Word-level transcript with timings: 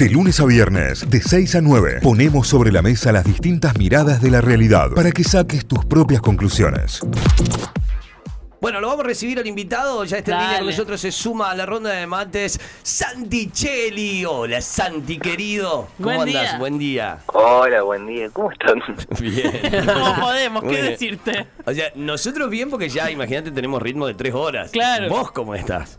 De 0.00 0.08
lunes 0.08 0.40
a 0.40 0.46
viernes, 0.46 1.10
de 1.10 1.20
6 1.20 1.56
a 1.56 1.60
9, 1.60 1.98
ponemos 2.02 2.48
sobre 2.48 2.72
la 2.72 2.80
mesa 2.80 3.12
las 3.12 3.22
distintas 3.22 3.76
miradas 3.76 4.22
de 4.22 4.30
la 4.30 4.40
realidad 4.40 4.92
para 4.96 5.12
que 5.12 5.22
saques 5.22 5.66
tus 5.66 5.84
propias 5.84 6.22
conclusiones. 6.22 7.00
Bueno, 8.62 8.80
lo 8.80 8.88
vamos 8.88 9.04
a 9.04 9.08
recibir 9.08 9.38
al 9.38 9.46
invitado. 9.46 10.02
Ya 10.06 10.16
está 10.16 10.32
en 10.32 10.38
línea 10.38 10.58
con 10.60 10.66
nosotros. 10.68 11.02
Se 11.02 11.12
suma 11.12 11.50
a 11.50 11.54
la 11.54 11.66
ronda 11.66 11.90
de 11.90 12.06
mates 12.06 12.58
Santi 12.82 13.50
Cheli. 13.50 14.24
Hola, 14.24 14.62
Santi, 14.62 15.18
querido. 15.18 15.88
¿Cómo 15.98 16.16
Buen 16.16 16.20
andás? 16.20 16.32
día. 16.32 16.58
Buen 16.58 16.78
día. 16.78 17.18
Hola, 17.26 17.82
buen 17.82 18.06
día. 18.06 18.30
¿Cómo 18.30 18.52
están? 18.52 18.82
Bien. 19.20 19.52
¿Cómo 19.84 20.14
podemos? 20.18 20.62
Muy 20.62 20.74
¿Qué 20.76 20.80
bien. 20.80 20.92
decirte? 20.92 21.46
O 21.66 21.74
sea, 21.74 21.92
nosotros 21.94 22.48
bien 22.48 22.70
porque 22.70 22.88
ya, 22.88 23.10
imagínate, 23.10 23.50
tenemos 23.50 23.82
ritmo 23.82 24.06
de 24.06 24.14
tres 24.14 24.32
horas. 24.32 24.70
Claro. 24.70 25.10
¿Vos 25.10 25.30
cómo 25.30 25.54
estás? 25.54 25.98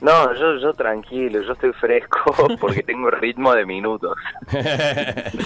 No, 0.00 0.34
yo, 0.34 0.58
yo 0.58 0.74
tranquilo, 0.74 1.40
yo 1.42 1.52
estoy 1.52 1.72
fresco 1.72 2.34
porque 2.60 2.82
tengo 2.82 3.10
ritmo 3.10 3.54
de 3.54 3.64
minutos. 3.64 4.16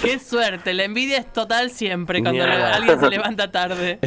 Qué 0.02 0.18
suerte. 0.18 0.74
La 0.74 0.84
envidia 0.84 1.18
es 1.18 1.32
total 1.32 1.70
siempre 1.70 2.20
cuando 2.20 2.42
alguien 2.42 2.98
se 2.98 3.10
levanta 3.10 3.50
tarde. 3.50 3.98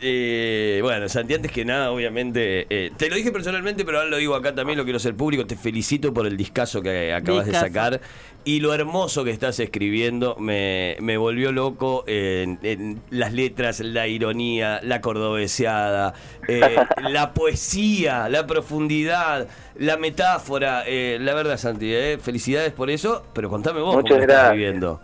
Eh, 0.00 0.80
bueno, 0.82 1.08
Santi, 1.08 1.34
antes 1.34 1.52
que 1.52 1.64
nada, 1.64 1.92
obviamente, 1.92 2.66
eh, 2.68 2.90
te 2.96 3.08
lo 3.08 3.16
dije 3.16 3.30
personalmente, 3.30 3.84
pero 3.84 3.98
ahora 3.98 4.10
lo 4.10 4.16
digo 4.16 4.34
acá 4.34 4.54
también, 4.54 4.76
lo 4.76 4.84
quiero 4.84 4.96
hacer 4.96 5.14
público. 5.14 5.46
Te 5.46 5.56
felicito 5.56 6.12
por 6.12 6.26
el 6.26 6.36
discazo 6.36 6.82
que 6.82 7.12
acabas 7.12 7.46
Discazo. 7.46 7.64
de 7.64 7.70
sacar 7.72 8.00
y 8.44 8.58
lo 8.58 8.74
hermoso 8.74 9.22
que 9.24 9.30
estás 9.30 9.60
escribiendo. 9.60 10.36
Me, 10.38 10.96
me 11.00 11.16
volvió 11.16 11.52
loco 11.52 12.02
en, 12.08 12.58
en 12.62 13.00
las 13.10 13.32
letras, 13.32 13.80
la 13.80 14.08
ironía, 14.08 14.80
la 14.82 15.00
cordobeseada, 15.00 16.14
eh, 16.48 16.76
la 17.08 17.34
poesía, 17.34 18.28
la 18.28 18.46
profundidad, 18.46 19.46
la 19.76 19.96
metáfora. 19.96 20.84
eh, 20.86 21.18
la 21.20 21.34
verdad, 21.34 21.56
Santi, 21.56 21.92
eh, 21.94 22.18
felicidades 22.20 22.72
por 22.72 22.90
eso, 22.90 23.24
pero 23.34 23.48
contame 23.48 23.80
vos 23.80 23.96
Muchas 23.96 24.10
cómo 24.10 24.22
estás 24.22 24.52
viviendo. 24.52 25.00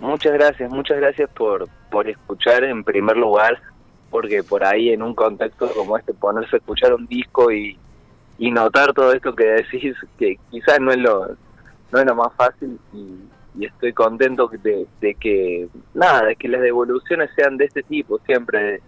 Muchas 0.00 0.32
gracias, 0.32 0.70
muchas 0.70 0.98
gracias 0.98 1.28
por, 1.30 1.68
por 1.90 2.08
escuchar 2.08 2.62
en 2.64 2.84
primer 2.84 3.16
lugar, 3.16 3.60
porque 4.10 4.42
por 4.42 4.64
ahí 4.64 4.90
en 4.90 5.02
un 5.02 5.14
contexto 5.14 5.68
como 5.72 5.98
este, 5.98 6.14
ponerse 6.14 6.56
a 6.56 6.58
escuchar 6.58 6.94
un 6.94 7.06
disco 7.06 7.50
y, 7.50 7.76
y 8.38 8.50
notar 8.50 8.92
todo 8.92 9.12
esto 9.12 9.34
que 9.34 9.44
decís, 9.44 9.94
que 10.18 10.38
quizás 10.50 10.78
no 10.80 10.92
es 10.92 10.98
lo, 10.98 11.26
no 11.90 11.98
es 11.98 12.06
lo 12.06 12.14
más 12.14 12.32
fácil 12.36 12.78
y, 12.92 13.16
y 13.58 13.66
estoy 13.66 13.92
contento 13.92 14.48
de, 14.62 14.86
de 15.00 15.14
que, 15.14 15.68
nada, 15.94 16.26
de 16.26 16.36
que 16.36 16.46
las 16.46 16.60
devoluciones 16.60 17.30
sean 17.34 17.56
de 17.56 17.64
este 17.64 17.82
tipo 17.82 18.20
siempre. 18.24 18.80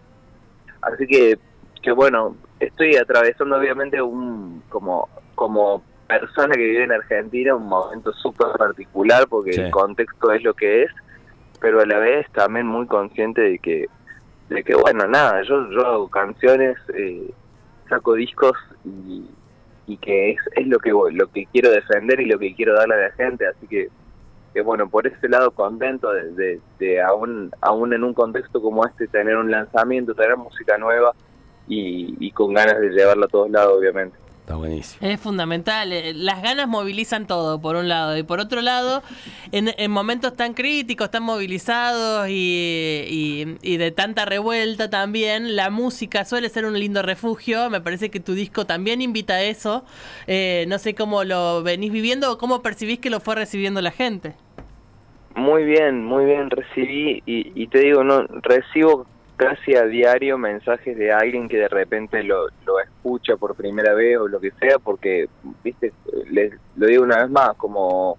Así 0.81 1.06
que, 1.09 1.39
que 1.83 1.91
bueno, 1.91 2.37
estoy 2.61 2.97
atravesando 2.97 3.56
obviamente 3.56 4.00
un, 4.00 4.62
como, 4.69 5.08
como 5.34 5.83
persona 6.06 6.55
que 6.55 6.61
vive 6.66 6.84
en 6.84 6.92
Argentina, 6.92 7.55
un 7.55 7.66
momento 7.66 8.12
súper 8.12 8.48
particular 8.58 9.27
porque 9.28 9.53
Sí. 9.53 9.61
el 9.61 9.70
contexto 9.70 10.33
es 10.33 10.42
lo 10.42 10.55
que 10.55 10.83
es, 10.84 10.91
pero 11.61 11.81
a 11.81 11.86
la 11.86 11.98
vez 11.98 12.27
también 12.33 12.66
muy 12.66 12.86
consciente 12.86 13.41
de 13.41 13.58
que, 13.58 13.86
de 14.48 14.62
que 14.64 14.75
bueno, 14.75 15.06
nada, 15.06 15.42
yo, 15.42 15.70
yo 15.70 15.86
hago 15.86 16.08
canciones, 16.08 16.77
eh, 16.94 17.31
saco 17.88 18.14
discos 18.14 18.56
y, 18.84 19.25
y 19.86 19.97
que 19.98 20.31
es, 20.33 20.38
es 20.56 20.66
lo 20.66 20.78
que 20.78 20.91
lo 20.91 21.27
que 21.31 21.47
quiero 21.53 21.70
defender 21.70 22.20
y 22.20 22.27
lo 22.27 22.38
que 22.38 22.55
quiero 22.55 22.75
darle 22.75 22.94
a 22.94 23.08
la 23.08 23.11
gente, 23.12 23.47
así 23.47 23.66
que 23.66 23.88
que 24.53 24.62
bueno, 24.62 24.88
por 24.88 25.06
ese 25.06 25.28
lado 25.28 25.53
contento 25.53 26.12
de, 26.12 26.33
de, 26.33 26.61
de 26.81 27.00
aún, 27.00 27.53
aún 27.61 27.92
en 27.92 28.03
un 28.03 28.12
contexto 28.14 28.61
como 28.61 28.84
este 28.84 29.06
tener 29.06 29.36
un 29.36 29.48
lanzamiento, 29.48 30.12
tener 30.12 30.36
música 30.36 30.77
nueva 30.77 31.12
y, 31.71 32.15
y 32.19 32.31
con 32.33 32.53
ganas 32.53 32.79
de 32.81 32.91
llevarla 32.91 33.25
a 33.27 33.29
todos 33.29 33.51
lados, 33.51 33.79
obviamente. 33.79 34.17
Está 34.41 34.57
buenísimo. 34.57 35.07
Es 35.09 35.21
fundamental. 35.21 35.93
eh, 35.93 36.12
Las 36.12 36.43
ganas 36.43 36.67
movilizan 36.67 37.29
todo, 37.29 37.61
por 37.61 37.77
un 37.77 37.89
lado. 37.89 38.17
Y 38.19 38.25
por 38.25 38.41
otro 38.41 38.61
lado, 38.62 39.01
en, 39.53 39.71
en 39.79 39.91
momentos 39.93 40.35
tan 40.35 40.55
críticos, 40.55 41.09
tan 41.12 41.23
movilizados 41.23 42.29
y, 42.29 43.05
y- 43.09 43.57
y 43.62 43.77
de 43.77 43.93
tanta 43.93 44.25
revuelta 44.25 44.91
también, 44.91 45.55
la 45.55 45.71
música 45.71 46.25
suele 46.25 46.49
ser 46.49 46.65
un 46.65 46.77
lindo 46.77 47.03
refugio. 47.03 47.71
Me 47.71 47.81
parece 47.81 48.11
que 48.11 48.19
tu 48.19 48.33
disco 48.34 48.67
también 48.67 49.03
invita 49.03 49.34
a 49.34 49.43
eso. 49.43 49.84
Eh, 50.27 50.65
no 50.67 50.78
sé 50.81 50.97
cómo 50.97 51.23
lo 51.23 51.62
venís 51.62 51.93
viviendo 51.93 52.33
o 52.33 52.37
cómo 52.39 52.61
percibís 52.61 52.99
que 52.99 53.11
lo 53.11 53.21
fue 53.21 53.37
recibiendo 53.37 53.81
la 53.81 53.93
gente. 53.93 54.34
Muy 55.37 55.62
bien, 55.62 56.05
muy 56.05 56.25
bien, 56.25 56.50
recibí 56.50 57.23
y, 57.25 57.53
y 57.55 57.69
te 57.69 57.78
digo, 57.78 58.03
no 58.03 58.23
recibo 58.43 59.06
casi 59.41 59.75
a 59.75 59.84
diario 59.87 60.37
mensajes 60.37 60.99
de 60.99 61.11
alguien 61.12 61.49
que 61.49 61.56
de 61.56 61.69
repente 61.69 62.23
lo, 62.23 62.49
lo 62.67 62.78
escucha 62.78 63.39
por 63.39 63.55
primera 63.55 63.95
vez 63.95 64.19
o 64.19 64.28
lo 64.28 64.39
que 64.39 64.51
sea, 64.61 64.78
porque, 64.78 65.31
viste, 65.65 65.95
les, 66.31 66.53
lo 66.77 66.87
digo 66.87 67.03
una 67.05 67.23
vez 67.23 67.31
más, 67.31 67.55
como, 67.56 68.19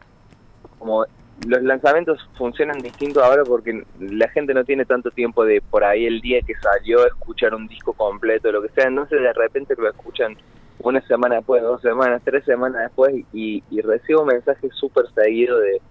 como 0.80 1.06
los 1.46 1.62
lanzamientos 1.62 2.28
funcionan 2.40 2.80
distinto 2.80 3.24
ahora 3.24 3.44
porque 3.44 3.84
la 4.00 4.30
gente 4.30 4.56
no 4.56 4.64
tiene 4.64 4.84
tanto 4.86 5.12
tiempo 5.12 5.46
de 5.46 5.62
por 5.62 5.84
ahí 5.84 6.08
el 6.08 6.22
día 6.22 6.42
que 6.42 6.56
salió 6.56 7.06
escuchar 7.06 7.54
un 7.54 7.68
disco 7.68 7.94
completo, 7.94 8.52
lo 8.52 8.64
que 8.64 8.70
sea, 8.70 8.86
entonces 8.88 9.22
de 9.22 9.34
repente 9.34 9.76
lo 9.78 9.88
escuchan 9.90 10.36
una 10.80 11.02
semana 11.02 11.36
después, 11.36 11.62
dos 11.62 11.82
semanas, 11.84 12.24
tres 12.26 12.44
semanas 12.46 12.82
después 12.82 13.14
y, 13.32 13.64
y 13.70 13.82
recibo 13.82 14.26
mensajes 14.26 14.74
súper 14.74 15.06
seguidos 15.14 15.62
de 15.62 15.82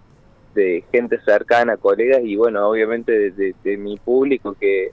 de 0.52 0.82
gente 0.90 1.20
cercana, 1.20 1.76
colegas 1.76 2.22
y 2.24 2.34
bueno, 2.34 2.68
obviamente 2.68 3.12
de, 3.12 3.30
de- 3.30 3.54
de 3.62 3.76
mi 3.76 3.96
público 3.98 4.56
que, 4.58 4.90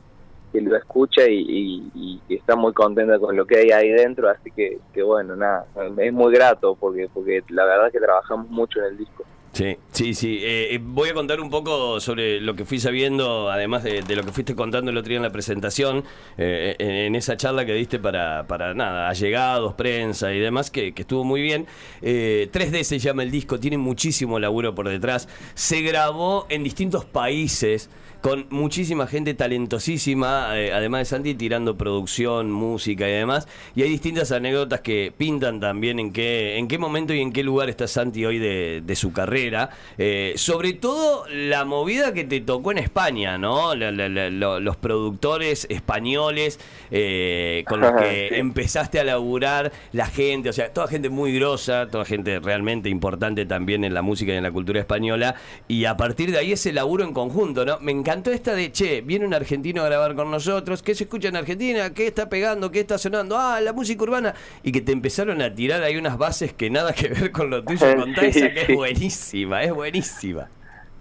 que 0.58 0.70
lo 0.70 0.76
escucha 0.76 1.28
y, 1.28 1.90
y- 1.94 2.22
está 2.30 2.56
muy 2.56 2.74
contenta 2.74 3.20
con 3.20 3.36
lo 3.36 3.46
que 3.46 3.58
hay 3.58 3.72
ahí 3.72 3.90
dentro, 3.90 4.30
así 4.30 4.52
que, 4.52 4.80
bueno, 5.04 5.36
nada, 5.36 5.66
es 5.98 6.14
muy 6.14 6.34
grato 6.34 6.76
porque 6.80 7.10
porque 7.14 7.44
la 7.50 7.66
verdad 7.66 7.92
que 7.92 8.00
trabajamos 8.00 8.50
mucho 8.50 8.80
en 8.80 8.86
el 8.86 8.98
disco. 8.98 9.24
Sí, 9.54 9.76
sí, 9.92 10.14
sí. 10.14 10.38
Eh, 10.42 10.76
eh, 10.76 10.80
voy 10.80 11.10
a 11.10 11.16
contar 11.16 11.42
un 11.42 11.50
poco 11.50 12.00
sobre 12.00 12.40
lo 12.40 12.56
que 12.56 12.64
fui 12.64 12.80
sabiendo, 12.80 13.50
además 13.50 13.84
de, 13.84 14.04
lo 14.16 14.24
que 14.24 14.32
fuiste 14.32 14.56
contando 14.56 14.92
el 14.92 14.98
otro 14.98 15.10
día 15.10 15.18
en 15.18 15.24
la 15.24 15.32
presentación, 15.32 16.04
eh, 16.38 16.76
en, 16.78 17.16
esa 17.16 17.38
charla 17.38 17.66
que 17.66 17.74
diste 17.74 17.98
para, 17.98 18.46
para 18.46 18.76
nada, 18.76 19.10
allegados, 19.10 19.74
prensa 19.74 20.32
y 20.32 20.40
demás, 20.40 20.70
que, 20.70 20.94
que 20.94 21.02
estuvo 21.02 21.24
muy 21.24 21.42
bien. 21.42 21.66
Eh, 22.04 22.50
3D 22.52 22.84
se 22.84 23.00
llama 23.00 23.24
el 23.24 23.32
disco, 23.32 23.60
tiene 23.60 23.80
muchísimo 23.80 24.38
laburo 24.40 24.76
por 24.76 24.90
detrás. 24.90 25.28
Se 25.56 25.82
grabó 25.82 26.46
en 26.50 26.64
distintos 26.64 27.06
países 27.06 27.90
con 28.22 28.46
muchísima 28.50 29.08
gente 29.08 29.34
talentosísima, 29.34 30.58
eh, 30.58 30.74
además 30.74 31.02
de 31.02 31.06
Santi, 31.06 31.36
tirando 31.36 31.78
producción, 31.78 32.52
música 32.52 33.08
y 33.08 33.12
demás. 33.12 33.48
Y 33.76 33.84
hay 33.84 33.90
distintas 33.90 34.32
anécdotas 34.32 34.82
que 34.82 35.14
pintan 35.16 35.60
también 35.60 36.00
en 36.00 36.12
qué, 36.12 36.58
en 36.58 36.68
qué 36.68 36.78
momento 36.78 37.14
y 37.14 37.22
en 37.22 37.32
qué 37.32 37.44
lugar 37.44 37.70
está 37.70 37.88
Santi 37.88 38.26
hoy 38.26 38.40
de, 38.40 38.82
de 38.84 38.96
su 38.96 39.14
carrera. 39.14 39.70
Eh, 39.98 40.34
sobre 40.36 40.74
todo 40.74 41.26
la 41.30 41.64
movida 41.66 42.14
que 42.14 42.24
te 42.24 42.42
tocó 42.42 42.72
en 42.72 42.80
España, 42.80 43.38
¿no? 43.38 43.76
La- 43.76 43.92
la- 43.92 44.10
la- 44.10 44.30
lo- 44.30 44.60
los 44.60 44.76
productores 44.78 45.68
españoles 45.70 46.60
eh, 46.92 47.64
con 47.68 47.82
los 47.82 47.92
que 47.94 48.30
Sí. 48.30 48.36
empezaste 48.36 49.00
a 49.00 49.04
laburar, 49.04 49.72
la 49.92 50.08
gente, 50.08 50.50
o 50.50 50.54
sea, 50.54 50.74
toda 50.74 50.88
gente 50.88 51.10
muy 51.10 51.34
grosa, 51.36 51.88
toda 51.90 52.06
gente 52.06 52.40
realmente 52.40 52.90
importante 52.90 53.46
también 53.46 53.84
en 53.84 53.94
la 53.94 54.02
música 54.02 54.34
y 54.34 54.38
en 54.38 54.44
la 54.44 54.52
cultura 54.52 54.80
española. 54.80 55.36
Y 55.68 55.86
a 55.86 55.98
partir 55.98 56.32
de 56.32 56.38
ahí 56.40 56.52
ese 56.54 56.72
laburo 56.74 57.04
en 57.04 57.14
conjunto, 57.14 57.66
¿no? 57.66 57.78
Me 57.80 57.92
encantó 58.08 58.32
esta 58.32 58.56
de, 58.56 58.72
che, 58.72 59.02
viene 59.02 59.26
un 59.26 59.34
argentino 59.34 59.82
a 59.82 59.86
grabar 59.86 60.16
con 60.16 60.32
nosotros, 60.32 60.82
¿qué 60.82 60.96
se 60.96 61.04
escucha 61.04 61.28
en 61.28 61.36
Argentina? 61.36 61.94
¿Qué 61.94 62.08
está 62.08 62.30
pegando? 62.30 62.72
¿Qué 62.72 62.80
está 62.80 62.98
sonando? 62.98 63.38
Ah, 63.38 63.60
la 63.60 63.74
música 63.74 64.02
urbana. 64.04 64.34
Y 64.64 64.72
que 64.72 64.80
te 64.80 64.94
empezaron 64.94 65.42
a 65.42 65.54
tirar 65.54 65.84
ahí 65.84 65.98
unas 65.98 66.18
bases 66.18 66.54
que 66.54 66.70
nada 66.70 66.94
que 66.94 67.10
ver 67.10 67.32
con 67.34 67.50
lo 67.50 67.64
tuyo. 67.66 67.86
Contá 67.98 68.22
Sí, 68.32 68.40
esa 68.40 68.54
que 68.54 68.62
sí. 68.66 68.72
es 68.72 68.74
buenísima, 68.74 69.62
es 69.64 69.74
buenísima. 69.74 70.50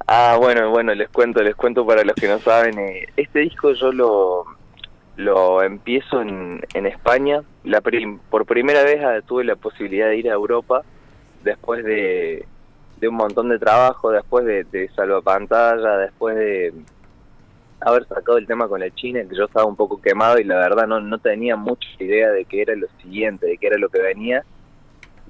Ah, 0.09 0.37
bueno, 0.41 0.71
bueno, 0.71 0.95
les 0.95 1.09
cuento, 1.09 1.43
les 1.43 1.55
cuento 1.55 1.87
para 1.87 2.03
los 2.05 2.15
que 2.17 2.29
no 2.29 2.39
saben, 2.41 2.79
eh, 2.79 3.07
este 3.17 3.41
disco 3.41 3.73
yo 3.73 3.93
lo, 3.93 4.45
lo 5.17 5.63
empiezo 5.63 6.21
en, 6.23 6.61
en 6.75 6.87
España, 6.87 7.43
la 7.65 7.81
prim- 7.81 8.19
por 8.31 8.47
primera 8.47 8.83
vez 8.83 9.01
ah, 9.05 9.21
tuve 9.27 9.45
la 9.45 9.57
posibilidad 9.57 10.09
de 10.09 10.17
ir 10.19 10.31
a 10.31 10.35
Europa 10.35 10.83
después 11.43 11.85
de, 11.85 12.47
de 13.01 13.09
un 13.09 13.17
montón 13.17 13.49
de 13.49 13.59
trabajo, 13.59 14.11
después 14.13 14.45
de, 14.45 14.65
de 14.65 14.89
salvapantalla, 14.91 15.97
después 15.99 16.37
de 16.37 16.73
haber 17.81 18.07
sacado 18.07 18.39
el 18.39 18.47
tema 18.47 18.69
con 18.69 18.81
la 18.81 18.91
China, 18.95 19.25
que 19.29 19.37
yo 19.37 19.45
estaba 19.45 19.67
un 19.67 19.77
poco 19.77 20.01
quemado 20.01 20.39
y 20.39 20.45
la 20.45 20.57
verdad 20.57 20.87
no, 20.87 21.01
no 21.01 21.19
tenía 21.19 21.57
mucha 21.57 21.89
idea 21.99 22.31
de 22.31 22.45
qué 22.45 22.63
era 22.63 22.75
lo 22.75 22.87
siguiente, 23.03 23.47
de 23.47 23.59
qué 23.59 23.67
era 23.67 23.79
lo 23.79 23.89
que 23.89 24.01
venía. 24.01 24.45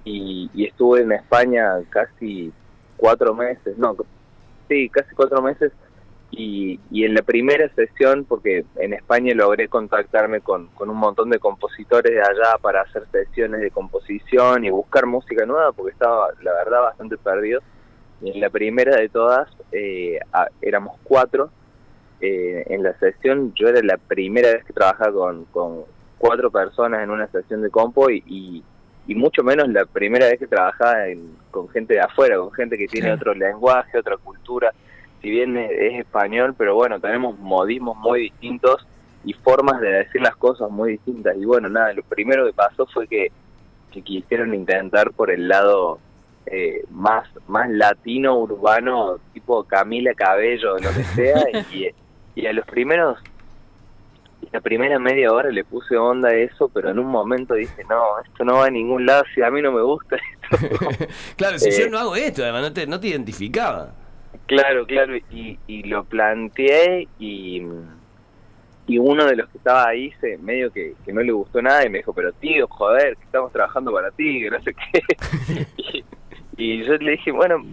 Y, 0.05 0.51
estuve 0.65 1.03
en 1.03 1.13
España 1.13 1.73
casi 1.91 2.53
cuatro 2.97 3.35
meses, 3.35 3.77
no, 3.77 3.97
sí, 4.69 4.89
casi 4.89 5.15
cuatro 5.15 5.43
meses. 5.43 5.73
Y, 6.31 6.81
y 6.91 7.05
en 7.05 7.15
la 7.15 7.23
primera 7.23 7.69
sesión, 7.75 8.25
porque 8.25 8.65
en 8.77 8.93
España 8.93 9.33
logré 9.35 9.69
contactarme 9.69 10.41
con, 10.41 10.67
con 10.69 10.91
un 10.91 10.97
montón 10.97 11.31
de 11.31 11.39
compositores 11.39 12.13
de 12.13 12.21
allá 12.21 12.59
para 12.61 12.83
hacer 12.83 13.05
sesiones 13.11 13.61
de 13.61 13.71
composición 13.71 14.65
y 14.65 14.71
buscar 14.71 15.07
música 15.07 15.47
nueva, 15.47 15.73
porque 15.73 15.93
estaba, 15.93 16.29
la 16.43 16.53
verdad, 16.53 16.83
bastante 16.83 17.17
perdido. 17.17 17.61
Y 18.21 18.31
en 18.31 18.41
la 18.41 18.51
primera 18.51 18.97
de 18.97 19.09
todas 19.09 19.49
eh, 19.73 20.19
éramos 20.63 20.97
cuatro. 21.05 21.51
Eh, 22.21 22.65
en 22.69 22.83
la 22.83 22.95
sesión 22.99 23.53
yo 23.55 23.69
era 23.69 23.81
la 23.83 23.99
primera 23.99 24.49
vez 24.51 24.65
que 24.65 24.73
trabajaba 24.73 25.13
con, 25.13 25.45
con 25.47 25.83
cuatro 26.19 26.51
personas 26.51 27.03
en 27.03 27.11
una 27.11 27.27
sesión 27.29 27.61
de 27.63 27.69
compo 27.71 28.09
y, 28.09 28.23
y, 28.27 28.63
y 29.07 29.15
mucho 29.15 29.43
menos 29.43 29.69
la 29.69 29.85
primera 29.85 30.27
vez 30.27 30.39
que 30.39 30.47
trabajaba 30.47 31.09
en- 31.09 31.37
con 31.51 31.69
gente 31.69 31.95
de 31.95 32.01
afuera, 32.01 32.37
con 32.39 32.53
gente 32.53 32.77
que 32.79 32.87
tiene 32.87 33.13
otro 33.13 33.35
lenguaje, 33.35 33.99
otra 33.99 34.17
cultura. 34.17 34.73
Si 35.23 35.31
bien 35.31 35.57
es, 35.57 35.71
es 35.73 36.01
español, 36.01 36.55
pero 36.57 36.75
bueno, 36.75 37.01
tenemos 37.01 37.39
modismos 37.39 37.97
muy 37.97 38.21
distintos 38.23 38.87
y 39.25 39.33
formas 39.33 39.81
de 39.81 39.89
decir 39.91 40.21
las 40.23 40.37
cosas 40.37 40.71
muy 40.71 40.93
distintas. 40.93 41.37
Y 41.37 41.45
bueno, 41.45 41.69
nada, 41.69 41.93
lo 41.93 42.03
primero 42.03 42.47
que 42.47 42.53
pasó 42.53 42.87
fue 42.87 43.07
que, 43.09 43.31
que 43.93 44.03
quisieron 44.03 44.55
intentar 44.55 45.11
por 45.13 45.31
el 45.31 45.49
lado 45.49 45.99
eh, 46.47 46.85
más, 46.91 47.29
más 47.49 47.69
latino, 47.71 48.39
urbano, 48.39 49.19
tipo 49.35 49.65
Camila 49.65 50.15
Cabello, 50.15 50.75
lo 50.79 50.91
que 50.91 51.03
sea, 51.15 51.43
y, 51.73 51.89
y 52.37 52.47
a 52.47 52.53
los 52.53 52.65
primeros 52.67 53.19
la 54.53 54.61
primera 54.61 54.99
media 55.01 55.33
hora 55.33 55.51
le 55.51 55.65
puse 55.65 55.97
onda 55.97 56.29
a 56.29 56.35
eso, 56.35 56.69
pero 56.69 56.91
en 56.91 56.99
un 57.01 57.07
momento 57.09 57.55
dije, 57.55 57.83
no, 57.91 58.21
esto 58.25 58.45
no 58.45 58.55
va 58.59 58.67
a 58.67 58.71
ningún 58.71 59.05
lado, 59.05 59.25
si 59.35 59.43
a 59.43 59.51
mí 59.51 59.61
no 59.61 59.73
me 59.73 59.83
gusta 59.83 60.17
esto. 60.51 60.87
Claro, 61.37 61.59
si 61.59 61.71
Eh. 61.71 61.79
yo 61.81 61.91
no 61.91 61.99
hago 61.99 62.15
esto, 62.15 62.43
además 62.45 62.63
no 62.63 62.73
te, 62.73 62.87
no 62.87 63.01
te 63.01 63.09
identificaba. 63.09 63.93
claro, 64.47 64.87
claro, 64.87 65.17
y, 65.31 65.59
y 65.67 65.83
lo 65.85 66.05
planteé 66.05 67.09
y, 67.19 67.63
y 68.87 68.99
uno 68.99 69.27
de 69.27 69.35
los 69.37 69.49
que 69.51 69.59
estaba 69.59 69.89
ahí 69.89 70.13
se 70.21 70.39
medio 70.39 70.71
que, 70.73 70.95
que 71.05 71.13
no 71.13 71.23
le 71.23 71.33
gustó 71.33 71.61
nada 71.61 71.85
y 71.85 71.91
me 71.91 71.99
dijo, 71.99 72.13
pero 72.13 72.33
tío, 72.35 72.69
joder, 72.69 73.17
que 73.17 73.25
estamos 73.25 73.51
trabajando 73.53 73.93
para 73.93 74.13
ti, 74.13 74.41
que 74.43 74.51
no 74.51 74.63
sé 74.63 74.75
qué. 74.75 75.67
y, 75.77 76.05
y 76.57 76.85
yo 76.85 76.95
le 76.99 77.13
dije, 77.13 77.33
bueno, 77.33 77.65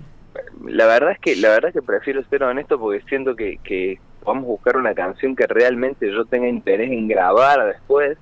la 0.66 0.88
verdad 0.88 1.12
es 1.12 1.20
que 1.20 1.36
la 1.36 1.50
verdad 1.50 1.70
es 1.70 1.76
que 1.76 1.82
prefiero 1.84 2.24
ser 2.30 2.44
honesto 2.44 2.80
porque 2.80 3.02
siento 3.08 3.36
que, 3.36 3.58
que 3.64 4.00
a 4.32 4.40
buscar 4.40 4.78
una 4.78 4.94
canción 4.94 5.36
que 5.36 5.46
realmente 5.48 6.12
yo 6.12 6.26
tenga 6.26 6.48
interés 6.48 6.92
en 6.92 7.08
grabar 7.08 7.66
después. 7.66 8.18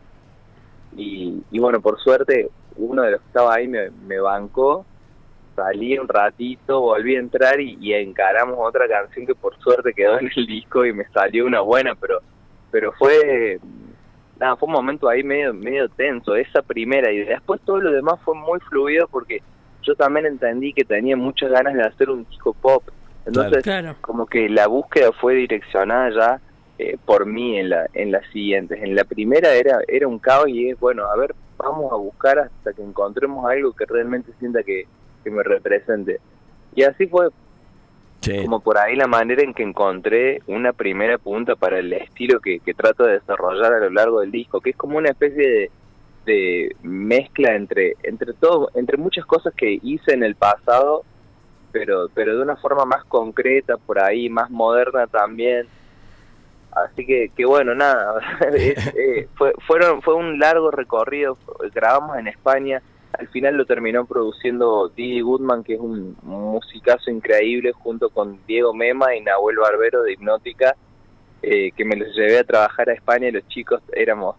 Y, 0.96 1.42
y 1.52 1.60
bueno 1.60 1.80
por 1.80 2.00
suerte 2.02 2.50
uno 2.76 3.04
de 3.04 3.12
los 3.12 3.22
que 3.22 3.28
estaba 3.28 3.56
ahí 3.56 3.68
me, 3.68 3.92
me 3.92 4.20
bancó 4.20 4.86
salí 5.56 5.98
un 5.98 6.08
ratito 6.08 6.82
volví 6.82 7.16
a 7.16 7.20
entrar 7.20 7.62
y, 7.62 7.78
y 7.80 7.94
encaramos 7.94 8.58
otra 8.60 8.88
canción 8.90 9.26
que 9.26 9.36
por 9.36 9.58
suerte 9.60 9.94
quedó 9.94 10.20
en 10.20 10.30
el 10.36 10.46
disco 10.46 10.86
y 10.86 10.92
me 10.92 11.06
salió 11.10 11.46
una 11.46 11.62
buena 11.62 11.96
pero 11.96 12.20
pero 12.72 12.92
fue 12.94 13.58
nada 14.38 14.58
fue 14.58 14.68
un 14.68 14.74
momento 14.74 15.08
ahí 15.08 15.24
medio 15.24 15.54
medio 15.54 15.88
tenso 15.88 16.36
esa 16.36 16.62
primera 16.62 17.12
y 17.12 17.20
después 17.20 17.62
todo 17.62 17.80
lo 17.80 17.92
demás 17.92 18.20
fue 18.26 18.36
muy 18.36 18.60
fluido 18.62 19.08
porque 19.08 19.42
yo 19.84 19.96
también 19.96 20.26
entendí 20.26 20.74
que 20.74 20.84
tenía 20.84 21.16
muchas 21.16 21.52
ganas 21.52 21.74
de 21.74 21.84
hacer 21.84 22.10
un 22.10 22.26
disco 22.26 22.54
pop 22.54 22.84
entonces 23.26 23.64
Claro. 23.64 23.96
como 24.02 24.26
que 24.26 24.50
la 24.50 24.68
búsqueda 24.68 25.12
fue 25.12 25.36
direccionada 25.36 26.10
ya 26.10 26.42
eh, 26.80 26.98
por 27.06 27.26
mí 27.26 27.58
en 27.60 27.70
la 27.70 27.88
en 27.94 28.12
las 28.12 28.26
siguientes 28.32 28.82
en 28.82 28.96
la 28.96 29.04
primera 29.04 29.54
era 29.54 29.80
era 29.88 30.08
un 30.08 30.20
caos 30.20 30.48
y 30.50 30.70
es 30.70 30.80
bueno 30.80 31.06
a 31.06 31.16
ver 31.16 31.36
vamos 31.58 31.92
a 31.92 31.96
buscar 31.96 32.40
hasta 32.40 32.74
que 32.74 32.82
encontremos 32.82 33.46
algo 33.50 33.74
que 33.74 33.86
realmente 33.86 34.32
sienta 34.40 34.64
que, 34.64 34.86
que 35.24 35.30
me 35.30 35.44
represente 35.44 36.20
y 36.76 36.84
así 36.84 37.08
fue 37.08 37.30
Sí. 38.24 38.38
como 38.44 38.60
por 38.60 38.78
ahí 38.78 38.96
la 38.96 39.08
manera 39.08 39.42
en 39.42 39.52
que 39.52 39.64
encontré 39.64 40.44
una 40.46 40.74
primera 40.74 41.18
punta 41.18 41.56
para 41.56 41.80
el 41.80 41.92
estilo 41.92 42.40
que, 42.40 42.60
que 42.60 42.76
trato 42.76 43.04
de 43.04 43.14
desarrollar 43.14 43.74
a 43.74 43.80
lo 43.80 43.90
largo 43.90 44.20
del 44.22 44.30
disco, 44.30 44.62
que 44.62 44.70
es 44.70 44.76
como 44.76 45.00
una 45.00 45.10
especie 45.10 45.42
de, 45.50 45.72
de 46.28 46.76
mezcla 46.84 47.56
entre 47.56 47.96
entre 48.04 48.34
todo, 48.34 48.70
entre 48.76 48.98
muchas 48.98 49.26
cosas 49.26 49.56
que 49.56 49.80
hice 49.82 50.14
en 50.14 50.22
el 50.22 50.36
pasado, 50.36 51.04
pero 51.72 52.10
pero 52.14 52.36
de 52.36 52.42
una 52.42 52.56
forma 52.56 52.86
más 52.86 53.04
concreta, 53.06 53.78
por 53.78 54.00
ahí 54.00 54.30
más 54.30 54.50
moderna 54.50 55.08
también. 55.08 55.68
Así 56.72 57.06
que, 57.06 57.30
que 57.36 57.46
bueno, 57.46 57.76
nada, 57.76 58.22
eh, 58.54 59.28
fue, 59.36 59.54
fueron, 59.68 60.02
fue 60.02 60.16
un 60.16 60.40
largo 60.40 60.72
recorrido, 60.72 61.38
grabamos 61.74 62.18
en 62.18 62.30
España, 62.30 62.82
al 63.14 63.28
final 63.28 63.58
lo 63.58 63.66
terminó 63.66 64.06
produciendo 64.06 64.90
Didi 64.96 65.22
Goodman, 65.22 65.64
que 65.64 65.74
es 65.74 65.80
un 65.80 66.16
musicazo 66.24 67.12
increíble, 67.12 67.74
junto 67.74 68.10
con 68.10 68.40
Diego 68.48 68.74
Mema 68.74 69.16
y 69.16 69.22
Nahuel 69.22 69.58
Barbero 69.58 70.04
de 70.04 70.14
Hipnótica, 70.14 70.76
eh, 71.42 71.72
que 71.72 71.84
me 71.84 71.98
los 71.98 72.16
llevé 72.16 72.40
a 72.40 72.44
trabajar 72.44 72.90
a 72.90 72.94
España 72.94 73.28
y 73.28 73.32
los 73.32 73.48
chicos 73.50 73.82
éramos 73.94 74.38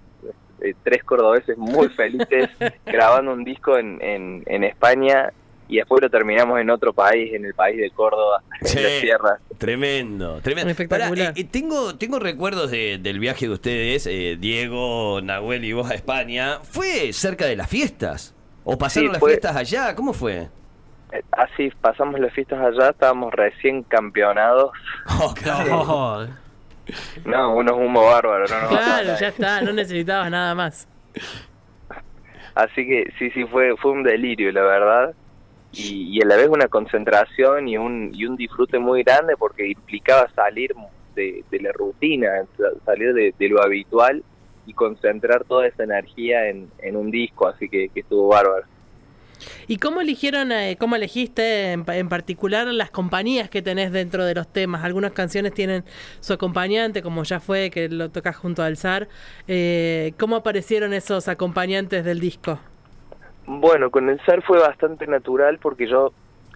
eh, 0.60 0.74
tres 0.84 1.04
cordobeses 1.04 1.58
muy 1.58 1.88
felices 1.90 2.48
grabando 2.86 3.32
un 3.32 3.44
disco 3.44 3.76
en, 3.76 4.00
en, 4.00 4.42
en 4.46 4.64
España 4.64 5.32
y 5.68 5.76
después 5.76 6.02
lo 6.02 6.10
terminamos 6.10 6.60
en 6.60 6.68
otro 6.70 6.92
país, 6.92 7.32
en 7.34 7.44
el 7.44 7.54
país 7.54 7.76
de 7.80 7.90
Córdoba, 7.90 8.42
Sí. 8.62 8.78
en 8.78 8.84
las 8.84 9.00
tierras. 9.00 9.40
Tremendo, 9.58 10.40
tremendo. 10.42 10.70
Espectacular. 10.70 11.08
Pará, 11.10 11.28
eh, 11.30 11.32
eh, 11.36 11.44
tengo, 11.44 11.96
tengo 11.96 12.18
recuerdos 12.18 12.70
de- 12.70 12.98
del 12.98 13.18
viaje 13.18 13.46
de 13.46 13.52
ustedes, 13.54 14.06
eh, 14.06 14.36
Diego, 14.38 15.20
Nahuel 15.22 15.64
y 15.64 15.72
vos 15.72 15.90
a 15.90 15.94
España. 15.94 16.58
¿Fue 16.62 17.12
cerca 17.12 17.46
de 17.46 17.56
las 17.56 17.68
fiestas? 17.68 18.34
¿O 18.64 18.76
pasaron 18.78 19.08
Sí, 19.08 19.12
las 19.12 19.20
fue- 19.20 19.30
fiestas 19.30 19.56
allá? 19.56 19.94
¿Cómo 19.94 20.12
fue? 20.12 20.48
Eh, 21.12 21.22
Así 21.32 21.70
pasamos 21.80 22.18
las 22.20 22.32
fiestas 22.32 22.58
allá, 22.60 22.90
estábamos 22.90 23.32
recién 23.34 23.82
campeonados. 23.82 24.70
Oh, 25.20 25.34
claro. 25.34 25.80
Oh, 25.82 26.26
No, 27.24 27.54
unos 27.54 27.76
humo 27.76 28.04
bárbaro, 28.06 28.44
no 28.48 28.60
nos 28.60 28.70
pasaba 28.70 29.00
claro, 29.02 29.20
ya 29.20 29.28
está, 29.28 29.60
no 29.62 29.72
necesitabas 29.72 30.30
nada 30.30 30.54
más. 30.54 30.88
Así 32.54 32.86
que 32.86 33.12
sí, 33.18 33.30
sí, 33.30 33.44
fue, 33.44 33.76
fue 33.76 33.92
un 33.92 34.02
delirio, 34.02 34.52
la 34.52 34.62
verdad. 34.62 35.14
Y, 35.74 36.20
a 36.22 36.26
la 36.26 36.36
vez 36.36 36.48
una 36.48 36.68
concentración 36.68 37.66
y 37.66 37.78
un, 37.78 38.10
y 38.12 38.26
un 38.26 38.36
disfrute 38.36 38.78
muy 38.78 39.02
grande 39.02 39.36
porque 39.38 39.68
implicaba 39.68 40.28
salir 40.34 40.74
de, 41.14 41.44
la 41.60 41.72
rutina, 41.72 42.28
sa- 42.58 42.84
salir 42.84 43.14
de, 43.14 43.48
lo 43.48 43.62
habitual 43.62 44.22
y 44.66 44.74
concentrar 44.74 45.44
toda 45.44 45.66
esa 45.66 45.84
energía 45.84 46.48
en, 46.48 46.68
en 46.78 46.96
un 46.96 47.10
disco, 47.10 47.48
así 47.48 47.68
que, 47.68 47.88
que 47.88 48.00
estuvo 48.00 48.28
bárbaro. 48.28 48.66
¿Y 49.66 49.78
cómo 49.78 50.00
eligieron, 50.00 50.52
eh, 50.52 50.76
cómo 50.78 50.96
elegiste 50.96 51.72
en, 51.72 51.84
en 51.88 52.08
particular 52.08 52.66
las 52.68 52.90
compañías 52.90 53.50
que 53.50 53.62
tenés 53.62 53.92
dentro 53.92 54.24
de 54.24 54.34
los 54.34 54.46
temas? 54.52 54.84
Algunas 54.84 55.12
canciones 55.12 55.52
tienen 55.52 55.84
su 56.20 56.32
acompañante, 56.32 57.02
como 57.02 57.24
ya 57.24 57.40
fue 57.40 57.70
que 57.70 57.88
lo 57.88 58.10
tocas 58.10 58.36
junto 58.36 58.62
al 58.62 58.76
zar. 58.76 59.08
Eh, 59.48 60.12
¿Cómo 60.18 60.36
aparecieron 60.36 60.92
esos 60.92 61.28
acompañantes 61.28 62.04
del 62.04 62.20
disco? 62.20 62.60
Bueno, 63.46 63.90
con 63.90 64.08
el 64.08 64.20
SAR 64.24 64.42
fue 64.42 64.58
bastante 64.58 65.06
natural 65.06 65.58
porque 65.58 65.88
yo 65.88 66.12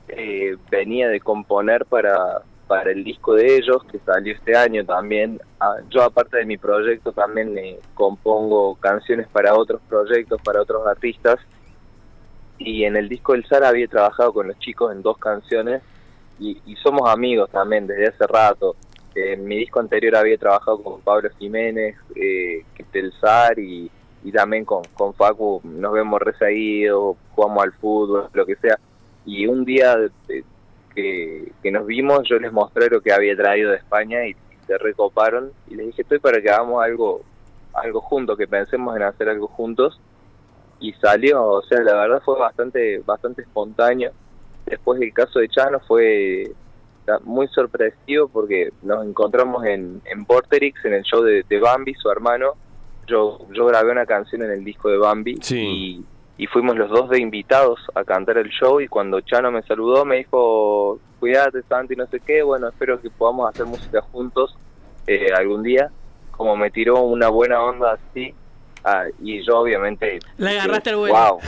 eh, 0.08 0.56
venía 0.70 1.08
de 1.08 1.20
componer 1.20 1.84
para, 1.86 2.42
para 2.66 2.92
el 2.92 3.02
disco 3.04 3.34
de 3.34 3.56
ellos 3.56 3.84
que 3.90 3.98
salió 4.00 4.34
este 4.34 4.56
año 4.56 4.84
también. 4.84 5.40
Ah, 5.60 5.76
yo 5.90 6.02
aparte 6.02 6.38
de 6.38 6.46
mi 6.46 6.56
proyecto 6.56 7.12
también 7.12 7.56
eh, 7.58 7.78
compongo 7.94 8.76
canciones 8.76 9.26
para 9.28 9.54
otros 9.54 9.80
proyectos, 9.88 10.40
para 10.42 10.62
otros 10.62 10.86
artistas. 10.86 11.38
Y 12.58 12.84
en 12.84 12.96
el 12.96 13.08
disco 13.08 13.32
del 13.32 13.46
SAR 13.46 13.64
había 13.64 13.88
trabajado 13.88 14.32
con 14.32 14.48
los 14.48 14.58
chicos 14.58 14.92
en 14.92 15.02
dos 15.02 15.18
canciones 15.18 15.82
y, 16.38 16.60
y 16.64 16.76
somos 16.76 17.08
amigos 17.10 17.50
también 17.50 17.86
desde 17.86 18.08
hace 18.08 18.26
rato. 18.26 18.76
En 19.14 19.46
mi 19.46 19.56
disco 19.56 19.80
anterior 19.80 20.16
había 20.16 20.36
trabajado 20.36 20.82
con 20.82 21.00
Pablo 21.00 21.30
Jiménez, 21.38 21.96
eh, 22.14 22.64
del 22.92 23.12
SAR 23.14 23.58
y, 23.58 23.90
y 24.26 24.32
también 24.32 24.64
con, 24.64 24.82
con 24.94 25.14
Facu 25.14 25.60
nos 25.62 25.92
vemos 25.92 26.20
re 26.20 26.36
seguido, 26.36 27.16
jugamos 27.36 27.62
al 27.62 27.72
fútbol, 27.74 28.28
lo 28.32 28.44
que 28.44 28.56
sea. 28.56 28.76
Y 29.24 29.46
un 29.46 29.64
día 29.64 29.96
que, 30.96 31.52
que 31.62 31.70
nos 31.70 31.86
vimos, 31.86 32.22
yo 32.28 32.36
les 32.40 32.52
mostré 32.52 32.88
lo 32.90 33.00
que 33.00 33.12
había 33.12 33.36
traído 33.36 33.70
de 33.70 33.76
España 33.76 34.26
y, 34.26 34.34
se 34.66 34.78
recoparon 34.78 35.52
y 35.68 35.76
les 35.76 35.86
dije, 35.86 36.02
estoy 36.02 36.18
para 36.18 36.42
que 36.42 36.50
hagamos 36.50 36.82
algo, 36.82 37.20
algo 37.72 38.00
juntos, 38.00 38.36
que 38.36 38.48
pensemos 38.48 38.96
en 38.96 39.04
hacer 39.04 39.28
algo 39.28 39.46
juntos. 39.46 40.00
Y 40.80 40.92
salió, 40.94 41.44
o 41.44 41.62
sea, 41.62 41.78
la 41.82 41.94
verdad 41.94 42.20
fue 42.24 42.36
bastante, 42.36 42.98
bastante 43.06 43.42
espontáneo. 43.42 44.10
Después 44.64 44.98
del 44.98 45.12
caso 45.12 45.38
de 45.38 45.48
Chano 45.48 45.78
fue 45.86 46.50
muy 47.22 47.46
sorpresivo 47.46 48.26
porque 48.26 48.72
nos 48.82 49.06
encontramos 49.06 49.64
en, 49.64 50.02
en 50.04 50.24
Vorterix, 50.24 50.84
en 50.84 50.94
el 50.94 51.04
show 51.04 51.22
de, 51.22 51.44
de 51.48 51.60
Bambi, 51.60 51.94
su 51.94 52.10
hermano, 52.10 52.54
yo, 53.06 53.38
yo 53.52 53.66
grabé 53.66 53.92
una 53.92 54.06
canción 54.06 54.42
en 54.42 54.50
el 54.50 54.64
disco 54.64 54.88
de 54.90 54.98
Bambi 54.98 55.36
Sí. 55.42 56.04
y, 56.38 56.42
y 56.44 56.46
fuimos 56.46 56.76
los 56.76 56.90
dos 56.90 57.08
de 57.10 57.20
invitados 57.20 57.78
a 57.94 58.04
cantar 58.04 58.38
el 58.38 58.48
show 58.50 58.80
y 58.80 58.88
cuando 58.88 59.20
Chano 59.22 59.50
me 59.50 59.62
saludó 59.62 60.04
me 60.04 60.16
dijo, 60.16 60.98
cuídate 61.20 61.62
Santi, 61.68 61.96
no 61.96 62.06
sé 62.06 62.20
qué, 62.20 62.42
bueno, 62.42 62.68
espero 62.68 63.00
que 63.00 63.08
podamos 63.10 63.48
hacer 63.48 63.64
música 63.66 64.00
juntos 64.02 64.56
eh, 65.06 65.28
algún 65.36 65.62
día. 65.62 65.90
Como 66.32 66.54
me 66.56 66.70
tiró 66.70 67.00
una 67.00 67.28
buena 67.30 67.62
onda 67.62 67.92
así, 67.92 68.34
ah, 68.84 69.04
y 69.22 69.42
yo 69.42 69.60
obviamente... 69.60 70.18
Le 70.36 70.48
dije, 70.50 70.60
agarraste 70.60 70.90
el 70.90 70.96
vuelo. 70.96 71.14
Wow, 71.14 71.38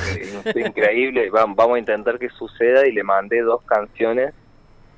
increíble, 0.67 1.29
va- 1.29 1.45
vamos 1.47 1.77
a 1.77 1.79
intentar 1.79 2.19
que 2.19 2.31
suceda 2.31 2.87
y 2.87 2.93
le 2.93 3.03
mandé 3.03 3.43
dos 3.43 3.63
canciones 3.65 4.33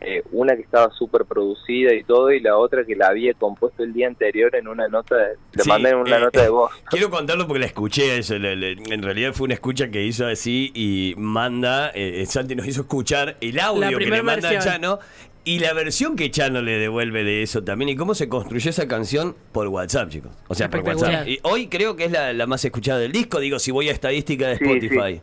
eh, 0.00 0.22
una 0.32 0.56
que 0.56 0.62
estaba 0.62 0.90
súper 0.92 1.24
producida 1.24 1.92
y 1.94 2.04
todo, 2.04 2.30
y 2.32 2.40
la 2.40 2.56
otra 2.56 2.84
que 2.84 2.96
la 2.96 3.08
había 3.08 3.34
compuesto 3.34 3.82
el 3.82 3.92
día 3.92 4.06
anterior 4.06 4.54
en 4.56 4.68
una 4.68 4.88
nota, 4.88 5.16
de, 5.16 5.36
le 5.54 5.62
Sí, 5.62 5.68
mandé 5.68 5.90
en 5.90 5.96
una 5.96 6.16
eh, 6.16 6.20
nota 6.20 6.42
de 6.42 6.48
voz. 6.48 6.70
Quiero 6.90 7.10
contarlo 7.10 7.46
porque 7.46 7.60
la 7.60 7.66
escuché, 7.66 8.18
eso, 8.18 8.38
le- 8.38 8.56
le- 8.56 8.72
en 8.72 9.02
realidad 9.02 9.32
fue 9.32 9.44
una 9.46 9.54
escucha 9.54 9.90
que 9.90 10.02
hizo 10.04 10.26
así 10.26 10.70
y 10.74 11.14
manda, 11.18 11.90
eh, 11.94 12.24
Santi 12.26 12.54
nos 12.54 12.66
hizo 12.66 12.82
escuchar 12.82 13.36
el 13.40 13.60
audio 13.60 13.98
que 13.98 14.06
le 14.06 14.22
manda 14.22 14.48
a 14.48 14.52
versión. 14.52 14.74
Chano 14.74 14.98
y 15.42 15.58
la 15.58 15.72
versión 15.72 16.16
que 16.16 16.30
Chano 16.30 16.60
le 16.60 16.72
devuelve 16.78 17.24
de 17.24 17.42
eso 17.42 17.64
también 17.64 17.88
y 17.88 17.96
cómo 17.96 18.14
se 18.14 18.28
construyó 18.28 18.68
esa 18.70 18.86
canción 18.86 19.34
por 19.52 19.68
WhatsApp, 19.68 20.10
chicos. 20.10 20.32
O 20.48 20.54
sea, 20.54 20.68
por. 20.68 20.80
WhatsApp. 20.82 21.26
Y 21.26 21.38
hoy 21.42 21.68
creo 21.68 21.96
que 21.96 22.04
es 22.04 22.12
la, 22.12 22.32
la 22.34 22.46
más 22.46 22.64
escuchada 22.64 22.98
del 22.98 23.12
disco, 23.12 23.40
digo, 23.40 23.58
si 23.58 23.70
voy 23.70 23.88
a 23.88 23.92
estadística 23.92 24.48
de 24.48 24.56
Sí, 24.58 24.64
Spotify. 24.64 25.20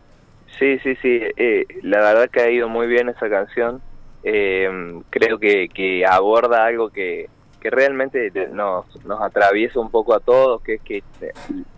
Sí, 0.57 0.79
sí, 0.79 0.95
sí. 1.03 1.19
Eh, 1.37 1.65
la 1.83 1.99
verdad 1.99 2.29
que 2.31 2.39
ha 2.41 2.49
ido 2.49 2.67
muy 2.67 2.87
bien 2.87 3.09
esa 3.09 3.29
canción. 3.29 3.79
Eh, 4.29 5.01
creo 5.09 5.39
que, 5.39 5.69
que 5.69 6.05
aborda 6.05 6.65
algo 6.65 6.89
que, 6.89 7.29
que 7.61 7.69
realmente 7.69 8.29
nos, 8.51 8.85
nos 9.05 9.21
atraviesa 9.21 9.79
un 9.79 9.89
poco 9.89 10.13
a 10.13 10.19
todos, 10.19 10.61
que 10.63 10.75
es 10.75 10.81
que 10.81 11.01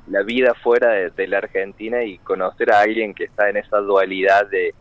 la 0.07 0.23
vida 0.23 0.55
fuera 0.55 1.11
de, 1.11 1.27
la 1.27 1.37
Argentina 1.37 2.03
y 2.03 2.17
conocer 2.17 2.71
a 2.71 2.81
alguien 2.81 3.13
que 3.13 3.25
está 3.25 3.51
en 3.51 3.57
esa 3.57 3.77
dualidad 3.77 4.49
de, 4.49 4.73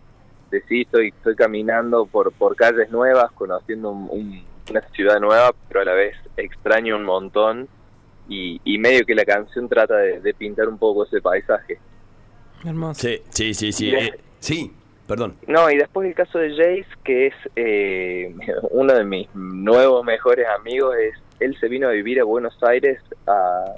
de 0.50 0.62
sí, 0.62 0.80
estoy, 0.80 1.08
estoy 1.08 1.36
caminando 1.36 2.06
por, 2.06 2.32
por 2.32 2.56
calles 2.56 2.90
nuevas, 2.90 3.30
conociendo 3.32 3.90
una 3.90 4.80
ciudad 4.94 5.20
nueva, 5.20 5.52
pero 5.68 5.82
a 5.82 5.84
la 5.84 5.92
vez 5.92 6.16
extraño 6.38 6.96
un 6.96 7.04
montón 7.04 7.68
y, 8.30 8.62
y 8.64 8.78
medio 8.78 9.04
que 9.04 9.14
la 9.14 9.26
canción 9.26 9.68
trata 9.68 9.94
de, 9.96 10.32
pintar 10.32 10.68
un 10.68 10.78
poco 10.78 11.04
ese 11.04 11.20
paisaje. 11.20 11.78
Hermoso. 12.64 13.02
Sí, 13.02 13.22
sí, 13.28 13.52
sí, 13.52 13.72
sí. 13.72 13.90
Eh, 13.94 14.18
sí, 14.40 14.72
perdón. 15.08 15.34
No, 15.46 15.70
y 15.70 15.76
después 15.76 16.06
el 16.06 16.14
caso 16.14 16.38
de 16.38 16.50
Jace, 16.50 16.86
que 17.02 17.26
es 17.28 17.34
eh, 17.56 18.34
uno 18.70 18.92
de 18.92 19.04
mis 19.04 19.34
nuevos 19.34 20.04
mejores 20.04 20.46
amigos, 20.60 20.94
es 20.96 21.14
él 21.40 21.56
se 21.58 21.68
vino 21.68 21.88
a 21.88 21.92
vivir 21.92 22.20
a 22.20 22.24
Buenos 22.24 22.56
Aires 22.62 23.00
a 23.26 23.74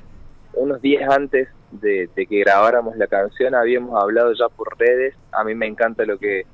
unos 0.54 0.82
días 0.82 1.08
antes 1.08 1.48
de, 1.70 2.08
que 2.16 2.40
grabáramos 2.40 2.96
la 2.96 3.06
canción, 3.06 3.54
habíamos 3.54 4.02
hablado 4.02 4.32
ya 4.32 4.48
por 4.48 4.76
redes, 4.78 5.14
a 5.30 5.44
mí 5.44 5.54
me 5.54 5.66
encanta 5.66 6.04
lo 6.04 6.18
que 6.18 6.44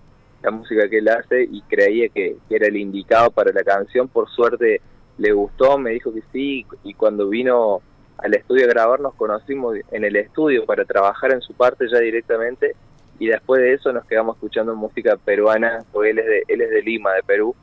la 0.42 0.50
música 0.50 0.88
que 0.88 0.98
él 0.98 1.08
hace 1.08 1.44
y 1.44 1.62
creía 1.62 2.08
que, 2.10 2.36
era 2.50 2.66
el 2.66 2.76
indicado 2.76 3.30
para 3.30 3.52
la 3.52 3.64
canción, 3.64 4.08
por 4.08 4.28
suerte 4.28 4.82
le 5.16 5.32
gustó, 5.32 5.78
me 5.78 5.92
dijo 5.92 6.12
que 6.12 6.22
sí 6.32 6.66
y 6.84 6.92
cuando 6.92 7.28
vino 7.28 7.80
al 8.18 8.34
estudio 8.34 8.66
a 8.66 8.68
grabar 8.68 9.00
nos 9.00 9.14
conocimos 9.14 9.76
en 9.90 10.04
el 10.04 10.16
estudio 10.16 10.66
para 10.66 10.84
trabajar 10.84 11.32
en 11.32 11.40
su 11.40 11.54
parte 11.54 11.86
ya 11.90 11.98
directamente 12.00 12.76
y 13.18 13.28
después 13.28 13.60
de 13.60 13.74
eso 13.74 13.92
nos 13.92 14.04
quedamos 14.06 14.36
escuchando 14.36 14.74
música 14.74 15.16
peruana, 15.16 15.84
porque 15.92 16.10
él 16.10 16.18
es 16.18 16.26
de, 16.26 16.42
él 16.48 16.60
es 16.60 16.70
de 16.70 16.82
Lima, 16.82 17.12
de 17.14 17.22
Perú. 17.22 17.54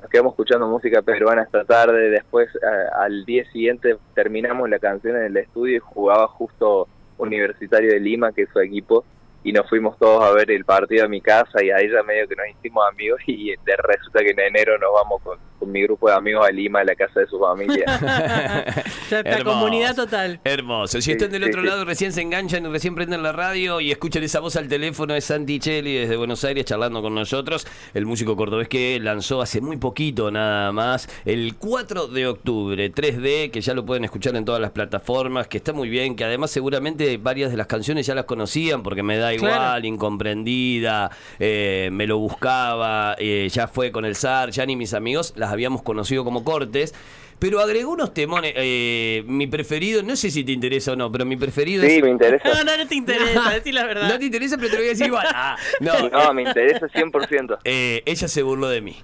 Nos 0.00 0.10
quedamos 0.10 0.32
escuchando 0.32 0.66
música 0.66 1.02
peruana 1.02 1.42
esta 1.42 1.64
tarde, 1.64 2.10
después 2.10 2.48
al 2.98 3.24
día 3.24 3.50
siguiente 3.50 3.96
terminamos 4.14 4.68
la 4.68 4.78
canción 4.78 5.16
en 5.16 5.24
el 5.24 5.36
estudio 5.36 5.76
y 5.76 5.80
jugaba 5.80 6.28
justo 6.28 6.88
Universitario 7.18 7.90
de 7.90 8.00
Lima, 8.00 8.32
que 8.32 8.42
es 8.42 8.50
su 8.50 8.60
equipo, 8.60 9.04
y 9.42 9.52
nos 9.52 9.68
fuimos 9.68 9.96
todos 9.98 10.24
a 10.24 10.32
ver 10.32 10.50
el 10.50 10.64
partido 10.64 11.04
a 11.04 11.08
mi 11.08 11.20
casa 11.20 11.62
y 11.62 11.70
ahí 11.70 11.88
ya 11.90 12.02
medio 12.02 12.26
que 12.26 12.34
nos 12.34 12.48
hicimos 12.48 12.84
amigos 12.90 13.20
y 13.26 13.54
resulta 13.64 14.20
que 14.20 14.30
en 14.30 14.40
enero 14.40 14.76
nos 14.78 14.92
vamos 14.92 15.22
con, 15.22 15.38
mi 15.66 15.82
grupo 15.82 16.08
de 16.08 16.14
amigos 16.14 16.46
a 16.46 16.50
Lima, 16.50 16.80
a 16.80 16.84
la 16.84 16.94
casa 16.94 17.20
de 17.20 17.26
su 17.26 17.38
familia. 17.38 17.84
ya 19.10 19.20
está, 19.20 19.44
comunidad 19.44 19.94
total. 19.94 20.40
Hermoso. 20.44 21.00
Si 21.00 21.12
están 21.12 21.30
del 21.30 21.44
otro 21.44 21.62
lado, 21.62 21.84
recién 21.84 22.12
se 22.12 22.22
enganchan 22.22 22.64
y 22.66 22.68
recién 22.68 22.94
prenden 22.94 23.22
la 23.22 23.32
radio 23.32 23.80
y 23.80 23.90
escuchan 23.90 24.22
esa 24.22 24.40
voz 24.40 24.56
al 24.56 24.68
teléfono, 24.68 25.14
es 25.14 25.24
Santi 25.24 25.58
Cheli 25.58 25.94
desde 25.94 26.16
Buenos 26.16 26.44
Aires 26.44 26.64
charlando 26.64 27.02
con 27.02 27.14
nosotros, 27.14 27.66
el 27.94 28.06
músico 28.06 28.36
cordobés 28.36 28.68
que 28.68 28.98
lanzó 29.00 29.42
hace 29.42 29.60
muy 29.60 29.76
poquito 29.76 30.30
nada 30.30 30.72
más, 30.72 31.08
el 31.24 31.56
4 31.56 32.08
de 32.08 32.26
octubre, 32.26 32.92
3D, 32.92 33.50
que 33.50 33.60
ya 33.60 33.74
lo 33.74 33.84
pueden 33.84 34.04
escuchar 34.04 34.36
en 34.36 34.44
todas 34.44 34.60
las 34.60 34.70
plataformas, 34.70 35.48
que 35.48 35.58
está 35.58 35.72
muy 35.72 35.88
bien, 35.88 36.16
que 36.16 36.24
además 36.24 36.50
seguramente 36.50 37.16
varias 37.18 37.50
de 37.50 37.56
las 37.56 37.66
canciones 37.66 38.06
ya 38.06 38.14
las 38.14 38.24
conocían 38.24 38.82
porque 38.82 39.02
me 39.02 39.18
da 39.18 39.34
igual, 39.34 39.84
incomprendida, 39.84 41.10
eh, 41.38 41.88
me 41.92 42.06
lo 42.06 42.18
buscaba, 42.18 43.16
eh, 43.18 43.48
ya 43.50 43.68
fue 43.68 43.92
con 43.92 44.04
el 44.04 44.14
SAR, 44.14 44.50
ya 44.50 44.66
ni 44.66 44.76
mis 44.76 44.94
amigos 44.94 45.32
las 45.36 45.50
habíamos 45.56 45.82
conocido 45.82 46.24
como 46.24 46.44
cortes. 46.44 46.94
Pero 47.38 47.60
agregó 47.60 47.92
unos 47.92 48.14
temones. 48.14 48.54
Eh, 48.56 49.22
mi 49.26 49.46
preferido, 49.46 50.02
no 50.02 50.16
sé 50.16 50.30
si 50.30 50.44
te 50.44 50.52
interesa 50.52 50.92
o 50.92 50.96
no, 50.96 51.12
pero 51.12 51.24
mi 51.26 51.36
preferido 51.36 51.84
sí, 51.84 52.00
me 52.02 52.10
interesa. 52.10 52.48
No, 52.54 52.64
no, 52.64 52.76
no 52.76 52.86
te 52.86 52.94
interesa, 52.94 53.50
decir 53.54 53.74
la 53.74 53.84
verdad. 53.84 54.08
No 54.08 54.18
te 54.18 54.24
interesa, 54.24 54.56
pero 54.56 54.68
te 54.68 54.74
lo 54.74 54.78
voy 54.80 54.86
a 54.86 54.90
decir 54.90 55.06
igual. 55.06 55.26
Ah, 55.34 55.56
no, 55.80 56.08
no, 56.08 56.32
me 56.32 56.42
interesa 56.42 56.86
100%. 56.86 57.58
ella 57.64 58.28
se 58.28 58.42
burló 58.42 58.68
de 58.68 58.80
mí. 58.80 58.96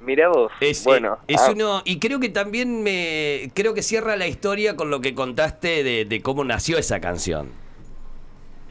Mira 0.00 0.28
vos. 0.28 0.52
bueno, 0.84 1.18
es 1.26 1.40
ah. 1.40 1.50
uno 1.52 1.82
y 1.84 1.98
creo 1.98 2.20
que 2.20 2.28
también 2.28 2.84
me 2.84 3.50
creo 3.54 3.74
que 3.74 3.82
cierra 3.82 4.16
la 4.16 4.28
historia 4.28 4.76
con 4.76 4.88
lo 4.88 5.00
que 5.00 5.14
contaste 5.14 5.82
de, 5.82 6.04
de 6.04 6.22
cómo 6.22 6.44
nació 6.44 6.78
esa 6.78 7.00
canción. 7.00 7.50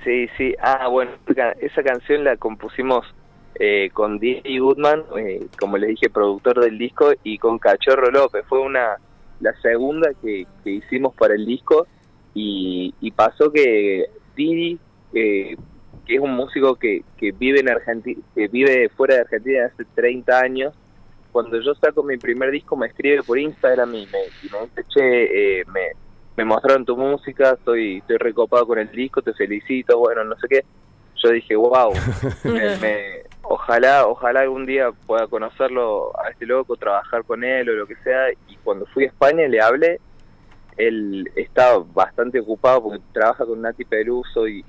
Sí, 0.05 0.29
sí. 0.38 0.55
Ah, 0.62 0.88
bueno, 0.88 1.12
esa 1.59 1.83
canción 1.83 2.24
la 2.24 2.38
compusimos 2.38 3.05
eh, 3.59 3.89
con 3.93 4.19
Didi 4.19 4.59
Goodman, 4.59 5.03
eh, 5.17 5.47
como 5.59 5.77
les 5.77 5.89
dije, 5.91 6.09
productor 6.09 6.62
del 6.62 6.77
disco, 6.77 7.13
y 7.24 7.38
con 7.38 7.57
Cachorro 7.59 8.12
López. 8.12 8.45
Fue 8.47 8.59
una 8.59 8.97
la 9.39 9.53
segunda 9.62 10.12
que, 10.21 10.47
hicimos 10.65 11.13
para 11.15 11.35
el 11.35 11.45
disco 11.45 11.88
y, 12.33 12.93
pasó 13.15 13.51
que 13.51 14.05
Didi, 14.35 14.79
eh, 15.13 15.55
que 16.05 16.15
es 16.15 16.19
un 16.19 16.35
músico 16.35 16.75
que, 16.75 17.03
que 17.17 17.31
vive 17.31 17.59
en 17.59 17.69
Argentina, 17.69 18.21
que 18.33 18.47
vive 18.47 18.89
fuera 18.89 19.15
de 19.15 19.21
Argentina 19.21 19.65
hace 19.65 19.85
30 19.95 20.39
años, 20.39 20.74
cuando 21.31 21.59
yo 21.62 21.75
saco 21.75 22.03
mi 22.03 22.17
primer 22.17 22.51
disco 22.51 22.77
me 22.77 22.88
escribe 22.88 23.24
por 23.24 23.38
Instagram 23.38 23.93
y 23.95 24.05
me, 24.07 24.19
y 24.43 24.50
me 24.51 24.59
dice, 24.62 24.83
che, 24.89 25.63
me, 25.74 25.91
me 26.38 26.43
mostraron 26.43 26.85
tu 26.85 26.97
música, 26.97 27.51
estoy, 27.51 27.97
estoy 27.97 28.17
recopado 28.17 28.67
con 28.67 28.79
el 28.79 28.91
disco, 28.91 29.21
te 29.21 29.33
felicito, 29.33 29.97
bueno, 29.97 30.24
no 30.24 30.35
sé 30.38 30.47
qué. 30.50 30.65
Yo 31.24 31.29
dije, 31.31 31.55
wow, 31.55 31.93
me, 32.43 33.24
ojalá, 33.47 34.07
ojalá 34.07 34.41
algún 34.41 34.65
día 34.65 34.91
pueda 35.05 35.27
conocerlo 35.27 36.11
a 36.19 36.29
este 36.29 36.45
loco, 36.45 36.75
trabajar 36.75 37.23
con 37.23 37.43
él 37.43 37.69
o 37.69 37.73
lo 37.73 37.87
que 37.87 37.95
sea. 37.97 38.31
Y 38.47 38.55
cuando 38.63 38.85
fui 38.87 39.05
a 39.05 39.07
España 39.07 39.47
le 39.47 39.61
hablé, 39.61 39.99
él 40.77 41.29
estaba 41.35 41.83
bastante 41.93 42.39
ocupado 42.39 42.83
porque 42.83 43.01
trabaja 43.13 43.45
con 43.45 43.61
Nati 43.61 43.85
Peluso 43.85 44.47
y, 44.47 44.63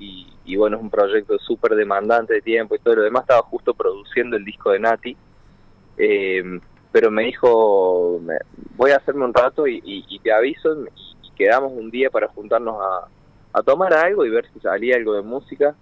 y, 0.44 0.56
bueno, 0.56 0.76
es 0.76 0.82
un 0.82 0.90
proyecto 0.90 1.38
súper 1.38 1.74
demandante 1.74 2.34
de 2.34 2.42
tiempo 2.42 2.74
y 2.74 2.78
todo 2.78 2.96
lo 2.96 3.02
demás. 3.02 3.22
Estaba 3.22 3.42
justo 3.42 3.74
produciendo 3.74 4.36
el 4.36 4.44
disco 4.44 4.70
de 4.70 4.80
Nati. 4.80 5.16
Eh, 5.98 6.60
pero 6.92 7.10
me 7.10 7.24
dijo, 7.24 8.20
voy 8.76 8.90
a 8.90 8.96
hacerme 8.96 9.24
un 9.24 9.34
rato 9.34 9.66
y, 9.66 9.82
y 9.84 10.18
te 10.20 10.32
aviso 10.32 10.74
quedamos 11.36 11.72
un 11.72 11.90
día 11.90 12.10
para 12.10 12.28
juntarnos 12.28 12.76
a, 12.80 13.08
tomar 13.62 13.94
algo 13.94 14.26
y 14.26 14.28
ver 14.28 14.46
si 14.52 14.60
salía 14.60 14.96
algo 14.96 15.14
de 15.14 15.22
música. 15.22 15.74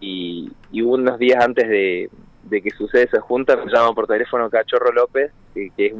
Y, 0.00 0.50
unos 0.82 1.18
días 1.18 1.44
antes 1.44 1.68
de, 1.68 2.10
que 2.50 2.70
suceda 2.70 3.02
esa 3.02 3.20
junta 3.20 3.56
me 3.56 3.70
llama 3.70 3.92
por 3.94 4.06
teléfono 4.06 4.50
Cachorro 4.50 4.92
López, 4.92 5.32
que, 5.54 5.70
es 5.76 5.94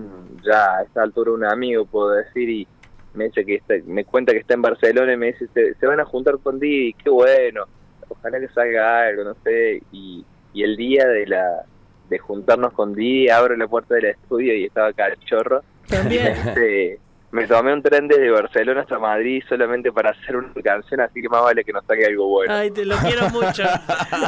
ya 0.44 0.76
a 0.76 0.82
esta 0.82 1.02
altura 1.02 1.32
un 1.32 1.44
amigo, 1.44 1.84
puedo 1.84 2.10
decir, 2.10 2.48
y 2.48 2.66
me 3.14 3.24
dice 3.24 3.44
que 3.44 3.60
me 3.86 4.04
cuenta 4.04 4.32
que 4.32 4.38
está 4.38 4.54
en 4.54 4.62
Barcelona 4.62 5.12
y 5.12 5.16
me 5.16 5.32
dice, 5.32 5.48
se, 5.52 5.86
van 5.86 6.00
a 6.00 6.04
juntar 6.04 6.38
con 6.38 6.58
Didi, 6.58 6.94
qué 6.94 7.10
bueno, 7.10 7.64
ojalá 8.08 8.38
que 8.40 8.48
salga 8.48 9.06
algo, 9.06 9.24
no 9.24 9.34
sé, 9.44 9.82
y, 9.92 10.24
el 10.54 10.74
día 10.74 11.06
de 11.06 11.26
la 11.26 11.66
de 12.08 12.18
juntarnos 12.18 12.72
con 12.72 12.94
Didi 12.94 13.28
abro 13.28 13.54
la 13.56 13.68
puerta 13.68 13.94
del 13.96 14.06
estudio 14.06 14.54
y 14.54 14.64
estaba 14.64 14.90
Cachorro. 14.94 15.62
También. 15.86 16.34
me 16.54 16.98
tomé 17.48 17.72
un 17.72 17.82
tren 17.82 18.08
desde 18.08 18.30
Barcelona 18.30 18.82
hasta 18.82 18.98
Madrid 18.98 19.42
solamente 19.48 19.92
para 19.92 20.10
hacer 20.10 20.36
una 20.36 20.52
canción, 20.62 21.00
así 21.00 21.20
que 21.20 21.28
más 21.28 21.42
vale 21.42 21.64
que 21.64 21.72
nos 21.72 21.84
saque 21.84 22.06
algo 22.06 22.28
bueno. 22.28 22.54
Ay, 22.54 22.70
te 22.70 22.84
lo 22.84 22.96
quiero 22.96 23.28
mucho. 23.30 23.64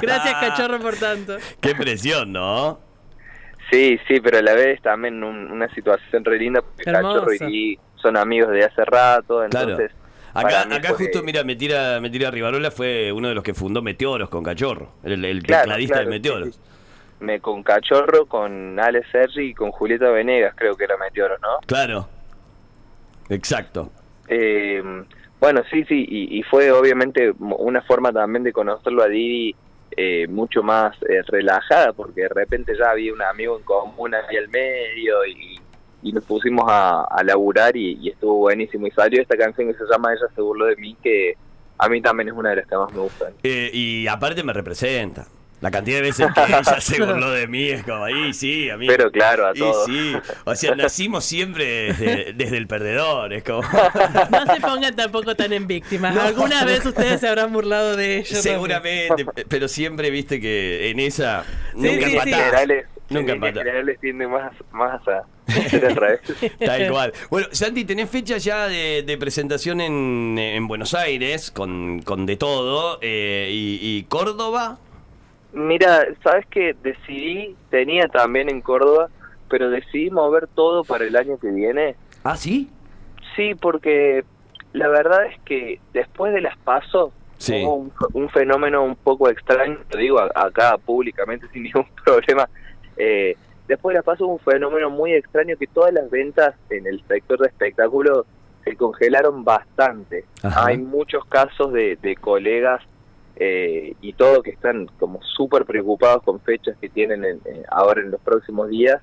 Gracias, 0.02 0.34
cachorro, 0.40 0.78
por 0.78 0.96
tanto. 0.96 1.36
Qué 1.60 1.74
presión, 1.74 2.32
¿no? 2.32 2.80
Sí, 3.70 3.98
sí, 4.08 4.20
pero 4.20 4.38
a 4.38 4.42
la 4.42 4.54
vez 4.54 4.80
también 4.80 5.22
una 5.22 5.68
situación 5.74 6.24
re 6.24 6.38
linda 6.38 6.62
porque 6.62 6.84
Cachorro 6.84 7.34
y 7.34 7.78
son 7.96 8.16
amigos 8.16 8.50
de 8.50 8.64
hace 8.64 8.84
rato, 8.84 9.44
entonces... 9.44 9.92
Acá, 10.34 10.62
acá 10.62 10.94
justo, 10.94 11.22
mira, 11.22 11.42
me 11.42 11.56
tira, 11.56 12.00
me 12.00 12.10
tira 12.10 12.30
Rivarola 12.30 12.70
fue 12.70 13.10
uno 13.12 13.28
de 13.28 13.34
los 13.34 13.42
que 13.42 13.54
fundó 13.54 13.82
Meteoros 13.82 14.28
con 14.28 14.44
Cachorro, 14.44 14.92
el, 15.02 15.42
tecladista 15.42 16.00
de 16.00 16.06
Meteoros. 16.06 16.60
Me, 17.20 17.40
con 17.40 17.62
Cachorro, 17.62 18.26
con 18.26 18.78
Ale 18.78 19.02
Sergi 19.10 19.48
y 19.48 19.54
con 19.54 19.72
Julieta 19.72 20.10
Venegas, 20.10 20.54
creo 20.56 20.76
que 20.76 20.84
era 20.84 20.96
Meteoros, 20.96 21.40
¿no? 21.42 21.58
Claro, 21.66 22.08
Exacto. 23.28 23.90
Eh, 24.28 24.82
bueno, 25.40 25.62
sí, 25.70 25.84
sí, 25.84 26.04
y, 26.08 26.42
fue 26.42 26.72
obviamente 26.72 27.32
una 27.38 27.80
forma 27.82 28.12
también 28.12 28.42
de 28.42 28.52
conocerlo 28.52 29.02
a 29.02 29.08
Didi 29.08 29.54
eh, 29.96 30.26
mucho 30.28 30.62
más 30.62 30.96
eh, 31.02 31.22
relajada, 31.28 31.92
porque 31.92 32.22
de 32.22 32.28
repente 32.28 32.72
ya 32.76 32.90
había 32.90 33.12
un 33.12 33.22
amigo 33.22 33.56
en 33.56 33.64
común 33.64 34.14
ahí 34.14 34.36
al 34.36 34.48
medio 34.48 35.24
y, 35.26 35.60
nos 36.12 36.24
pusimos 36.24 36.64
a, 36.68 37.02
a 37.04 37.22
laburar 37.22 37.76
y, 37.76 38.08
estuvo 38.08 38.34
buenísimo. 38.38 38.86
Y 38.86 38.90
salió 38.90 39.20
esta 39.20 39.36
canción 39.36 39.68
que 39.68 39.78
se 39.78 39.84
llama 39.90 40.12
Ella 40.12 40.26
se 40.34 40.40
burló 40.40 40.66
de 40.66 40.76
mí, 40.76 40.96
que 41.02 41.34
a 41.78 41.88
mí 41.88 42.00
también 42.00 42.28
es 42.28 42.34
una 42.34 42.50
de 42.50 42.56
las 42.56 42.66
que 42.66 42.76
más 42.76 42.92
me 42.92 43.00
gustan. 43.00 43.32
y 43.42 44.06
aparte 44.08 44.42
me 44.42 44.52
representa. 44.52 45.26
La 45.60 45.70
cantidad 45.70 45.96
de 45.96 46.02
veces 46.02 46.26
que 46.34 46.40
ella 46.48 46.80
se 46.80 47.02
burló 47.02 47.30
de 47.30 47.46
mí 47.48 47.68
es 47.68 47.82
como, 47.82 48.04
ahí 48.04 48.32
sí, 48.32 48.70
amigo. 48.70 48.92
Pero 48.96 49.10
claro, 49.10 49.46
a 49.46 49.54
todos. 49.54 49.86
sí, 49.86 50.14
o 50.44 50.54
sea, 50.54 50.74
nacimos 50.74 51.24
siempre 51.24 51.92
desde, 52.34 52.56
el 52.56 52.66
perdedor, 52.66 53.32
es 53.32 53.42
como... 53.42 53.62
No 54.30 54.54
se 54.54 54.60
pongan 54.60 54.94
tampoco 54.94 55.34
tan 55.34 55.52
en 55.52 55.66
víctimas. 55.66 56.16
Alguna 56.16 56.64
vez 56.64 56.84
ustedes 56.86 57.20
se 57.20 57.28
habrán 57.28 57.52
burlado 57.52 57.96
de 57.96 58.18
ellos. 58.18 58.40
Seguramente, 58.40 59.26
pero 59.48 59.68
siempre 59.68 60.10
viste 60.10 60.40
que 60.40 60.90
en 60.90 61.00
esa 61.00 61.44
nunca 61.74 62.06
sí, 62.06 62.18
sí, 62.24 62.32
Nunca 63.10 63.32
empatás. 63.32 63.64
les 63.84 63.98
tiende 64.00 64.26
más, 64.26 64.52
más 64.70 65.00
a 65.08 65.24
Tal 66.58 66.90
cual. 66.90 67.12
Bueno, 67.30 67.48
Santi, 67.52 67.86
¿tenés 67.86 68.10
fecha 68.10 68.36
ya 68.36 68.68
de, 68.68 69.16
presentación 69.18 69.80
en, 69.80 70.38
en, 70.38 70.68
Buenos 70.68 70.92
Aires 70.92 71.50
con, 71.50 72.02
con 72.02 72.26
de 72.26 72.36
todo? 72.36 72.98
Eh, 73.00 73.48
y, 73.50 73.78
y 73.80 74.02
Córdoba? 74.04 74.78
Mira, 75.52 76.06
sabes 76.22 76.46
que 76.46 76.74
decidí, 76.82 77.56
tenía 77.70 78.06
también 78.08 78.50
en 78.50 78.60
Córdoba, 78.60 79.08
pero 79.48 79.70
decidí 79.70 80.10
mover 80.10 80.46
todo 80.48 80.84
para 80.84 81.04
el 81.04 81.16
año 81.16 81.38
que 81.38 81.48
viene. 81.50 81.96
¿Ah, 82.24 82.36
sí? 82.36 82.70
Sí, 83.34 83.54
porque 83.54 84.24
la 84.72 84.88
verdad 84.88 85.26
es 85.26 85.40
que 85.42 85.80
después 85.92 86.32
de 86.34 86.40
las 86.42 86.56
pasos 86.58 87.12
Sí. 87.38 87.62
hubo 87.64 87.74
un, 87.76 87.92
un 88.14 88.28
fenómeno 88.30 88.82
un 88.82 88.96
poco 88.96 89.28
extraño, 89.30 89.78
lo 89.92 89.98
digo 89.98 90.18
acá 90.18 90.76
públicamente 90.76 91.46
sin 91.52 91.62
ningún 91.62 91.86
problema. 92.04 92.48
Eh, 92.96 93.36
después 93.68 93.94
de 93.94 93.98
las 94.00 94.04
pasos 94.04 94.22
hubo 94.26 94.32
un 94.34 94.38
fenómeno 94.40 94.90
muy 94.90 95.12
extraño 95.14 95.56
que 95.56 95.68
todas 95.68 95.92
las 95.94 96.10
ventas 96.10 96.56
en 96.68 96.86
el 96.86 97.00
sector 97.06 97.38
de 97.38 97.46
espectáculo 97.46 98.26
se 98.64 98.74
congelaron 98.76 99.44
bastante. 99.44 100.24
Ajá. 100.42 100.66
Hay 100.66 100.78
muchos 100.78 101.24
casos 101.26 101.72
de, 101.72 101.96
de 102.02 102.16
colegas 102.16 102.82
eh, 103.40 103.94
y 104.00 104.12
todo 104.14 104.42
que 104.42 104.50
están 104.50 104.86
como 104.98 105.20
súper 105.22 105.64
preocupados 105.64 106.22
con 106.24 106.40
fechas 106.40 106.76
que 106.80 106.88
tienen 106.88 107.24
en- 107.24 107.40
eh, 107.44 107.62
ahora 107.70 108.00
en 108.00 108.10
los 108.10 108.20
próximos 108.20 108.68
días 108.68 109.00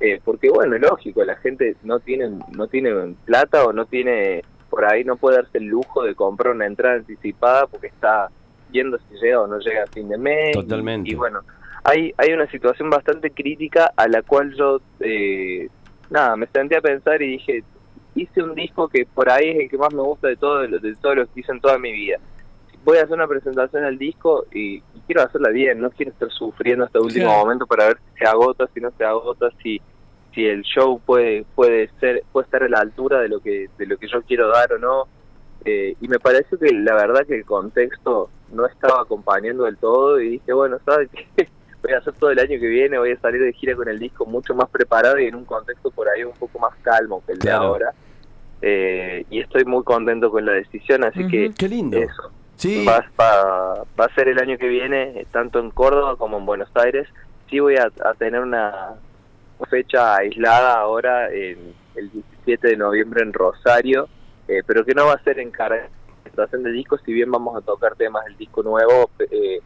eh, 0.00 0.20
porque 0.24 0.50
bueno, 0.50 0.74
es 0.76 0.82
lógico, 0.82 1.24
la 1.24 1.36
gente 1.36 1.76
no 1.84 2.00
tiene, 2.00 2.28
no 2.56 2.66
tiene 2.66 3.14
plata 3.24 3.64
o 3.64 3.72
no 3.72 3.86
tiene, 3.86 4.42
por 4.68 4.84
ahí 4.84 5.04
no 5.04 5.16
puede 5.16 5.36
darse 5.36 5.58
el 5.58 5.66
lujo 5.66 6.02
de 6.02 6.14
comprar 6.16 6.54
una 6.54 6.66
entrada 6.66 6.96
anticipada 6.96 7.66
porque 7.68 7.86
está 7.86 8.28
viendo 8.70 8.98
si 8.98 9.14
llega 9.22 9.40
o 9.40 9.46
no 9.46 9.58
llega 9.60 9.84
a 9.84 9.86
fin 9.86 10.08
de 10.08 10.18
mes. 10.18 10.52
Totalmente. 10.54 11.08
Y, 11.08 11.12
y 11.12 11.14
bueno, 11.16 11.40
hay, 11.84 12.12
hay 12.18 12.32
una 12.32 12.50
situación 12.50 12.90
bastante 12.90 13.30
crítica 13.30 13.92
a 13.96 14.08
la 14.08 14.22
cual 14.22 14.52
yo, 14.56 14.80
eh, 14.98 15.68
nada, 16.10 16.34
me 16.36 16.46
senté 16.48 16.76
a 16.76 16.80
pensar 16.80 17.22
y 17.22 17.28
dije, 17.32 17.62
hice 18.16 18.42
un 18.42 18.56
disco 18.56 18.88
que 18.88 19.06
por 19.06 19.30
ahí 19.30 19.50
es 19.50 19.56
el 19.60 19.70
que 19.70 19.78
más 19.78 19.94
me 19.94 20.02
gusta 20.02 20.26
de 20.26 20.36
todo, 20.36 20.66
de 20.66 20.94
todo 21.00 21.14
lo 21.14 21.26
que 21.26 21.40
hice 21.40 21.52
en 21.52 21.60
toda 21.60 21.78
mi 21.78 21.92
vida. 21.92 22.18
Voy 22.84 22.98
a 22.98 23.02
hacer 23.04 23.14
una 23.14 23.28
presentación 23.28 23.84
al 23.84 23.96
disco 23.98 24.44
y, 24.52 24.76
y 24.76 25.00
quiero 25.06 25.22
hacerla 25.22 25.50
bien, 25.50 25.80
no 25.80 25.90
quiero 25.90 26.10
estar 26.12 26.30
sufriendo 26.30 26.84
hasta 26.84 26.98
el 26.98 27.04
último 27.04 27.26
Claro. 27.26 27.40
momento 27.44 27.66
para 27.66 27.86
ver 27.86 27.98
si 27.98 28.18
se 28.18 28.26
agota, 28.26 28.66
si 28.74 28.80
no 28.80 28.90
se 28.96 29.04
agota, 29.04 29.48
si 29.62 29.80
si 30.34 30.46
el 30.46 30.62
show 30.62 30.98
puede 31.04 31.44
puede 31.54 31.90
ser 32.00 32.22
puede 32.32 32.46
estar 32.46 32.62
a 32.62 32.68
la 32.68 32.78
altura 32.80 33.20
de 33.20 33.28
lo 33.28 33.40
que 33.40 33.68
de 33.76 33.86
lo 33.86 33.98
que 33.98 34.08
yo 34.08 34.22
quiero 34.22 34.48
dar 34.48 34.72
o 34.72 34.78
no 34.78 35.06
Eh, 35.64 35.94
y 36.00 36.08
me 36.08 36.18
pareció 36.18 36.58
que 36.58 36.72
la 36.72 36.94
verdad 36.94 37.24
que 37.26 37.36
el 37.36 37.44
contexto 37.44 38.30
no 38.50 38.66
estaba 38.66 39.02
acompañando 39.02 39.62
del 39.64 39.76
todo 39.76 40.20
y 40.20 40.30
dije 40.30 40.52
bueno 40.52 40.78
sabes 40.84 41.08
qué? 41.36 41.48
voy 41.82 41.92
a 41.92 41.98
hacer 41.98 42.14
todo 42.14 42.30
el 42.30 42.38
año 42.40 42.58
que 42.58 42.66
viene 42.66 42.98
voy 42.98 43.12
a 43.12 43.20
salir 43.20 43.40
de 43.42 43.52
gira 43.52 43.76
con 43.76 43.88
el 43.88 43.98
disco 43.98 44.24
mucho 44.26 44.54
más 44.54 44.68
preparado 44.70 45.18
y 45.20 45.26
en 45.26 45.34
un 45.36 45.44
contexto 45.44 45.90
por 45.92 46.08
ahí 46.08 46.24
un 46.24 46.32
poco 46.32 46.58
más 46.58 46.74
calmo 46.82 47.22
que 47.26 47.32
el 47.34 47.38
Claro. 47.38 47.60
de 47.60 47.66
ahora 47.66 47.92
Eh, 48.62 49.24
y 49.30 49.40
estoy 49.40 49.64
muy 49.64 49.82
contento 49.84 50.30
con 50.30 50.46
la 50.46 50.52
decisión 50.52 51.04
así 51.04 51.26
que. 51.28 51.50
Qué 51.58 51.68
lindo. 51.68 51.96
eso 51.98 52.30
Va, 52.88 53.04
a 54.04 54.14
ser 54.14 54.28
el 54.28 54.38
año 54.38 54.56
que 54.58 54.68
viene, 54.68 55.20
eh, 55.20 55.26
tanto 55.32 55.58
en 55.58 55.70
Córdoba 55.70 56.16
como 56.16 56.38
en 56.38 56.46
Buenos 56.46 56.70
Aires. 56.74 57.08
Sí 57.50 57.60
voy 57.60 57.76
a, 57.76 57.90
a 58.04 58.14
tener 58.14 58.40
una 58.40 58.94
fecha 59.70 60.16
aislada 60.16 60.74
ahora, 60.80 61.28
en 61.32 61.74
el 61.94 62.10
17 62.10 62.68
de 62.68 62.76
noviembre 62.76 63.22
en 63.22 63.32
Rosario, 63.32 64.08
eh, 64.48 64.62
pero 64.66 64.84
que 64.84 64.94
no 64.94 65.06
va 65.06 65.14
a 65.14 65.22
ser 65.22 65.38
en 65.38 65.50
cara- 65.50 65.88
presentación 66.22 66.62
de 66.62 66.72
discos, 66.72 67.00
si 67.04 67.12
bien 67.12 67.30
vamos 67.30 67.56
a 67.56 67.60
tocar 67.60 67.94
temas 67.96 68.24
del 68.24 68.36
disco 68.36 68.62
nuevo, 68.62 69.10
eh, 69.30 69.60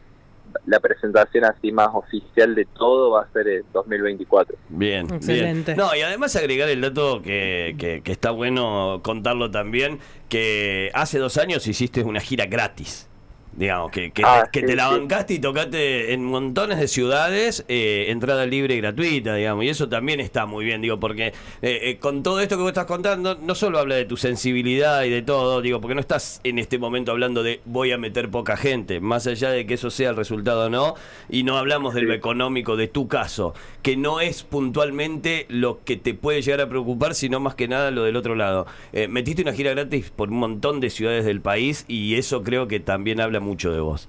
la 0.65 0.79
presentación 0.79 1.45
así 1.45 1.71
más 1.71 1.89
oficial 1.93 2.55
de 2.55 2.65
todo 2.65 3.11
va 3.11 3.21
a 3.23 3.31
ser 3.31 3.47
en 3.47 3.63
2024. 3.73 4.55
Bien, 4.69 5.05
Excelente. 5.13 5.73
bien. 5.73 5.77
No, 5.85 5.95
y 5.95 6.01
además 6.01 6.35
agregar 6.35 6.69
el 6.69 6.81
dato 6.81 7.21
que, 7.21 7.75
que- 7.77 8.01
que 8.01 8.11
está 8.11 8.31
bueno 8.31 9.01
contarlo 9.03 9.51
también, 9.51 9.99
que 10.29 10.91
hace 10.93 11.19
dos 11.19 11.37
años 11.37 11.67
hiciste 11.67 12.03
una 12.03 12.19
gira 12.19 12.45
gratis. 12.45 13.09
Digamos, 13.57 13.89
que, 13.91 14.11
que, 14.11 14.23
Ah, 14.23 14.47
que 14.51 14.61
sí, 14.61 14.65
te 14.67 14.75
la 14.75 14.87
sí. 14.87 14.99
bancaste 14.99 15.33
y 15.33 15.39
tocaste 15.39 16.13
en 16.13 16.23
montones 16.23 16.79
de 16.79 16.87
ciudades, 16.87 17.65
eh, 17.67 18.05
entrada 18.09 18.45
libre 18.45 18.75
y 18.75 18.77
gratuita, 18.81 19.33
digamos, 19.33 19.65
y 19.65 19.69
eso 19.69 19.89
también 19.89 20.19
está 20.19 20.45
muy 20.45 20.63
bien, 20.63 20.79
digo, 20.79 20.99
porque 20.99 21.27
eh, 21.27 21.33
eh, 21.63 21.97
con 21.99 22.21
todo 22.21 22.39
esto 22.39 22.55
que 22.55 22.61
vos 22.61 22.69
estás 22.69 22.85
contando, 22.85 23.33
no 23.41 23.55
solo 23.55 23.79
habla 23.79 23.95
de 23.95 24.05
tu 24.05 24.15
sensibilidad 24.15 25.03
y 25.05 25.09
de 25.09 25.23
todo, 25.23 25.61
digo, 25.63 25.81
porque 25.81 25.95
no 25.95 26.01
estás 26.01 26.39
en 26.43 26.59
este 26.59 26.77
momento 26.77 27.11
hablando 27.11 27.41
de 27.41 27.59
voy 27.65 27.91
a 27.91 27.97
meter 27.97 28.29
poca 28.29 28.57
gente, 28.57 28.99
más 28.99 29.25
allá 29.25 29.49
de 29.49 29.65
que 29.65 29.73
eso 29.73 29.89
sea 29.89 30.11
el 30.11 30.17
resultado 30.17 30.67
o 30.67 30.69
no, 30.69 30.93
y 31.27 31.41
no 31.41 31.57
hablamos 31.57 31.95
de 31.95 32.03
lo 32.03 32.13
económico 32.13 32.75
de 32.75 32.87
tu 32.87 33.07
caso, 33.07 33.55
que 33.81 33.97
no 33.97 34.21
es 34.21 34.43
puntualmente 34.43 35.47
lo 35.49 35.83
que 35.83 35.97
te 35.97 36.13
puede 36.13 36.43
llegar 36.43 36.61
a 36.61 36.69
preocupar, 36.69 37.15
sino 37.15 37.39
más 37.39 37.55
que 37.55 37.67
nada 37.67 37.89
lo 37.89 38.03
del 38.03 38.17
otro 38.17 38.35
lado. 38.35 38.67
Eh, 38.93 39.07
metiste 39.07 39.41
una 39.41 39.53
gira 39.53 39.71
gratis 39.71 40.11
por 40.15 40.29
un 40.29 40.37
montón 40.37 40.79
de 40.79 40.91
ciudades 40.91 41.25
del 41.25 41.41
país 41.41 41.85
y 41.87 42.15
eso 42.15 42.43
creo 42.43 42.67
que 42.67 42.79
también 42.79 43.19
habla 43.19 43.39
mucho 43.47 43.71
de 43.71 43.79
vos. 43.79 44.07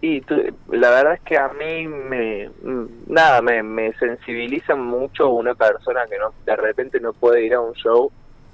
Y 0.00 0.20
tu- 0.20 0.54
la 0.70 0.90
verdad 0.90 1.14
es 1.14 1.20
que 1.22 1.36
a 1.36 1.48
mí 1.48 1.88
me 1.88 2.48
nada 3.08 3.42
me, 3.42 3.62
me 3.64 3.92
sensibiliza 3.94 4.76
mucho 4.76 5.28
una 5.30 5.54
persona 5.54 6.06
que 6.08 6.18
no 6.18 6.32
de 6.46 6.54
repente 6.56 7.00
no 7.00 7.12
puede 7.12 7.44
ir 7.44 7.54
a 7.54 7.60
un 7.60 7.72
show 7.74 8.10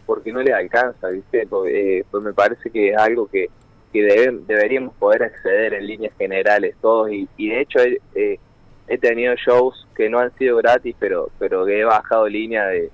porque 0.06 0.32
no 0.32 0.42
le 0.42 0.52
alcanza, 0.52 1.08
¿viste? 1.08 1.46
Eh, 1.68 2.04
pues 2.10 2.22
me 2.22 2.32
parece 2.32 2.70
que 2.70 2.90
es 2.90 2.96
algo 2.96 3.26
que, 3.26 3.48
que 3.92 4.02
deberíamos 4.46 4.94
poder 4.94 5.22
acceder 5.24 5.74
en 5.74 5.86
líneas 5.86 6.14
generales 6.18 6.76
todos 6.80 7.10
y, 7.10 7.28
de 7.36 7.60
hecho 7.60 7.78
he, 7.80 8.00
eh, 8.14 8.38
he 8.88 8.98
tenido 8.98 9.34
shows 9.34 9.86
que 9.94 10.08
no 10.08 10.18
han 10.18 10.34
sido 10.36 10.56
gratis 10.58 10.94
pero 10.98 11.30
pero 11.38 11.64
que 11.64 11.80
he 11.80 11.84
bajado 11.84 12.26
línea 12.28 12.66
de, 12.66 12.90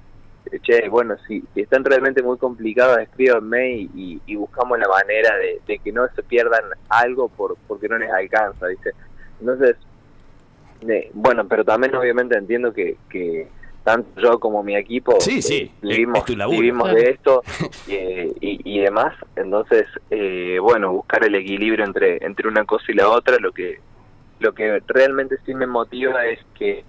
che, 0.58 0.88
bueno, 0.88 1.16
si, 1.28 1.42
si 1.54 1.60
están 1.60 1.84
realmente 1.84 2.22
muy 2.22 2.36
complicados, 2.38 2.98
escríbanme 2.98 3.70
y, 3.72 3.90
y- 3.94 4.20
y 4.26 4.34
buscamos 4.36 4.78
la 4.78 4.88
manera 4.88 5.36
de, 5.36 5.60
de 5.66 5.78
que 5.78 5.92
no 5.92 6.08
se 6.16 6.22
pierdan 6.24 6.64
algo 6.88 7.28
por 7.28 7.56
porque 7.68 7.88
no 7.88 7.96
les 7.98 8.10
alcanza, 8.10 8.66
¿viste? 8.66 8.90
Entonces, 9.40 9.76
eh, 10.88 11.10
bueno, 11.14 11.46
pero 11.46 11.64
también 11.64 11.94
obviamente 11.94 12.36
entiendo 12.36 12.72
que, 12.72 12.96
que 13.08 13.46
tanto 13.84 14.20
yo 14.20 14.38
como 14.40 14.62
mi 14.62 14.76
equipo 14.76 15.20
Sí, 15.20 15.38
eh, 15.38 15.42
sí, 15.42 15.72
vivimos, 15.82 16.18
es 16.28 16.36
vivimos 16.48 16.92
de 16.94 17.10
esto 17.10 17.42
eh, 17.88 18.32
y, 18.40 18.60
y 18.76 18.80
demás. 18.80 19.14
Entonces, 19.36 19.86
eh, 20.10 20.58
bueno, 20.60 20.92
buscar 20.92 21.24
el 21.24 21.34
equilibrio 21.34 21.84
entre, 21.84 22.24
entre 22.24 22.48
una 22.48 22.64
cosa 22.64 22.84
y 22.88 22.94
la 22.94 23.08
otra, 23.08 23.36
lo 23.38 23.52
que 23.52 23.78
lo 24.40 24.54
que 24.54 24.82
realmente 24.86 25.36
sí 25.44 25.54
me 25.54 25.66
motiva 25.66 26.24
es 26.24 26.38
que, 26.58 26.82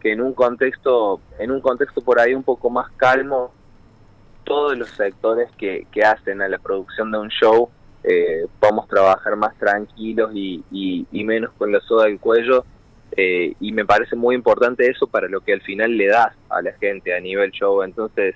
que 0.00 0.12
en 0.12 0.20
un 0.20 0.32
contexto 0.32 1.20
en 1.38 1.50
un 1.50 1.60
contexto 1.60 2.00
por 2.00 2.18
ahí 2.20 2.34
un 2.34 2.42
poco 2.42 2.70
más 2.70 2.90
calmo 2.96 3.52
todos 4.44 4.76
los 4.76 4.88
sectores 4.90 5.48
que, 5.56 5.86
que 5.92 6.02
hacen 6.02 6.42
a 6.42 6.48
la 6.48 6.58
producción 6.58 7.12
de 7.12 7.18
un 7.18 7.28
show 7.28 7.68
eh, 8.02 8.46
podamos 8.58 8.88
trabajar 8.88 9.36
más 9.36 9.54
tranquilos 9.58 10.30
y, 10.34 10.64
y, 10.70 11.06
y 11.12 11.24
menos 11.24 11.52
con 11.58 11.70
la 11.70 11.80
soda 11.80 12.06
al 12.06 12.18
cuello 12.18 12.64
eh, 13.16 13.54
y 13.60 13.72
me 13.72 13.84
parece 13.84 14.16
muy 14.16 14.34
importante 14.34 14.88
eso 14.90 15.06
para 15.06 15.28
lo 15.28 15.40
que 15.40 15.52
al 15.52 15.60
final 15.62 15.96
le 15.96 16.06
das 16.06 16.34
a 16.48 16.62
la 16.62 16.72
gente 16.74 17.14
a 17.14 17.20
nivel 17.20 17.50
show 17.50 17.82
entonces 17.82 18.34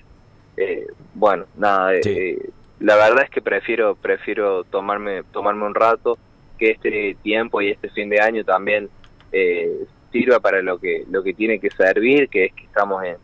eh, 0.57 0.85
bueno 1.13 1.45
nada 1.57 1.93
Sí. 2.01 2.09
eh, 2.11 2.49
la 2.79 2.95
verdad 2.95 3.23
es 3.23 3.29
que 3.29 3.41
prefiero 3.41 3.95
prefiero 3.95 4.63
tomarme 4.65 5.23
tomarme 5.31 5.65
un 5.65 5.73
rato 5.75 6.17
que 6.57 6.71
este 6.71 7.17
tiempo 7.23 7.61
y 7.61 7.71
este 7.71 7.89
fin 7.89 8.09
de 8.09 8.19
año 8.21 8.43
también 8.43 8.89
eh, 9.31 9.85
sirva 10.15 10.39
para 10.39 10.61
lo 10.61 10.77
que 10.79 11.03
lo 11.11 11.21
que 11.23 11.33
tiene 11.33 11.59
que 11.59 11.69
servir 11.71 12.29
que 12.29 12.45
es 12.45 12.53
que 12.53 12.63
estamos 12.63 13.03
en- 13.03 13.17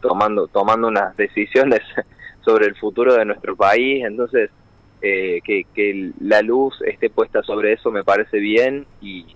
tomando 0.00 0.48
tomando 0.48 0.88
unas 0.88 1.16
decisiones 1.16 1.80
sobre 2.44 2.66
el 2.66 2.74
futuro 2.74 3.14
de 3.14 3.24
nuestro 3.24 3.54
país. 3.56 4.04
Entonces 4.04 4.50
eh, 5.00 5.40
que, 5.44 5.64
que 5.74 6.10
la 6.20 6.42
luz 6.42 6.74
esté 6.86 7.10
puesta 7.10 7.42
sobre 7.42 7.72
eso 7.72 7.90
me 7.90 8.02
parece 8.04 8.38
bien 8.38 8.86
y, 9.00 9.26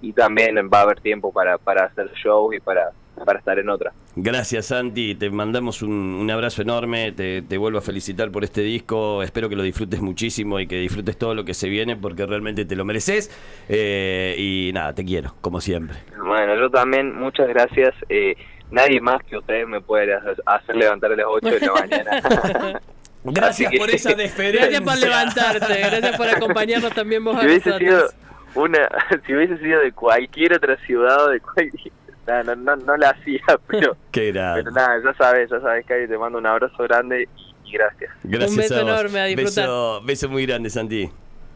y 0.00 0.12
también 0.12 0.56
va 0.72 0.78
a 0.80 0.82
haber 0.82 1.00
tiempo 1.00 1.32
para, 1.32 1.58
para 1.58 1.84
hacer 1.86 2.10
shows 2.14 2.54
y 2.54 2.60
para, 2.60 2.90
para 3.24 3.38
estar 3.38 3.58
en 3.58 3.68
otra. 3.68 3.92
Gracias 4.14 4.66
Santi, 4.66 5.14
te 5.14 5.30
mandamos 5.30 5.82
un, 5.82 5.90
un 5.92 6.30
abrazo 6.30 6.62
enorme, 6.62 7.12
te, 7.12 7.42
te 7.42 7.56
vuelvo 7.58 7.78
a 7.78 7.82
felicitar 7.82 8.30
por 8.30 8.44
este 8.44 8.60
disco, 8.60 9.22
espero 9.22 9.48
que 9.48 9.56
lo 9.56 9.62
disfrutes 9.62 10.00
muchísimo 10.00 10.60
y 10.60 10.66
que 10.66 10.76
disfrutes 10.76 11.16
todo 11.16 11.34
lo 11.34 11.44
que 11.44 11.54
se 11.54 11.68
viene 11.68 11.96
porque 11.96 12.26
realmente 12.26 12.64
te 12.64 12.76
lo 12.76 12.84
mereces 12.84 13.30
Eh, 13.68 14.34
y 14.38 14.72
nada, 14.72 14.92
te 14.94 15.04
quiero, 15.04 15.34
como 15.40 15.60
siempre. 15.60 15.96
Bueno, 16.24 16.54
yo 16.56 16.70
también, 16.70 17.14
muchas 17.18 17.48
gracias. 17.48 17.94
Eh, 18.08 18.36
nadie 18.70 19.00
más 19.00 19.22
que 19.24 19.36
ustedes 19.38 19.66
me 19.66 19.80
puede 19.80 20.14
hacer 20.46 20.76
levantar 20.76 21.12
a 21.12 21.16
las 21.16 21.26
8 21.28 21.48
de 21.48 21.60
la 21.60 21.72
mañana. 21.72 22.80
Gracias 23.24 23.72
que- 23.72 23.78
por 23.78 23.90
esa 23.90 24.14
deferencia. 24.14 24.68
Gracias 24.68 24.82
por 24.82 24.98
levantarte, 24.98 25.78
gracias 25.80 26.16
por 26.16 26.28
acompañarnos 26.28 26.92
también 26.92 27.24
vos 27.24 27.36
a 27.36 27.40
si 27.40 27.46
hubiese 27.46 27.78
sido 27.78 28.08
una 28.54 28.88
si 29.26 29.34
hubiese 29.34 29.58
sido 29.58 29.80
de 29.80 29.90
cualquier 29.92 30.52
otra 30.54 30.76
ciudad 30.86 31.24
o 31.24 31.30
de 31.30 31.40
cualquier 31.40 31.92
no, 32.26 32.42
no, 32.44 32.56
no, 32.56 32.76
no 32.76 32.96
la 32.96 33.10
hacía 33.20 33.40
pero 33.66 33.96
Qué 34.10 34.32
grande. 34.32 34.62
pero 34.64 34.74
nada 34.74 34.98
ya 35.04 35.14
sabes 35.14 35.50
ya 35.50 35.60
sabes 35.60 35.84
Cari 35.86 36.08
te 36.08 36.18
mando 36.18 36.38
un 36.38 36.46
abrazo 36.46 36.82
grande 36.84 37.22
y, 37.22 37.68
y 37.68 37.72
gracias 37.72 38.10
Gracias 38.22 38.50
Un 38.50 38.56
beso 38.56 38.74
a 38.74 38.82
vos. 38.82 38.88
enorme, 38.90 39.20
a 39.20 39.24
disfrutar. 39.24 39.64
Beso, 39.64 40.02
beso 40.04 40.28
muy 40.28 40.46
grande, 40.46 40.70
Santi. 40.70 41.10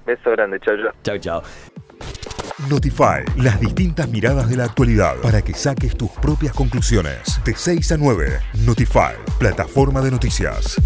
beso 0.06 0.30
grande 0.30 0.58
chao 0.60 0.76
chao 0.76 0.92
Chau, 1.02 1.18
chau. 1.18 1.42
Notify, 2.68 3.24
las 3.38 3.58
distintas 3.58 4.08
miradas 4.08 4.48
de 4.50 4.56
la 4.56 4.64
actualidad 4.64 5.16
para 5.22 5.40
que 5.42 5.54
saques 5.54 5.96
tus 5.96 6.10
propias 6.10 6.52
conclusiones. 6.52 7.40
De 7.44 7.54
6 7.54 7.92
a 7.92 7.96
9, 7.96 8.38
Notify, 8.66 9.14
plataforma 9.38 10.02
de 10.02 10.10
noticias. 10.10 10.76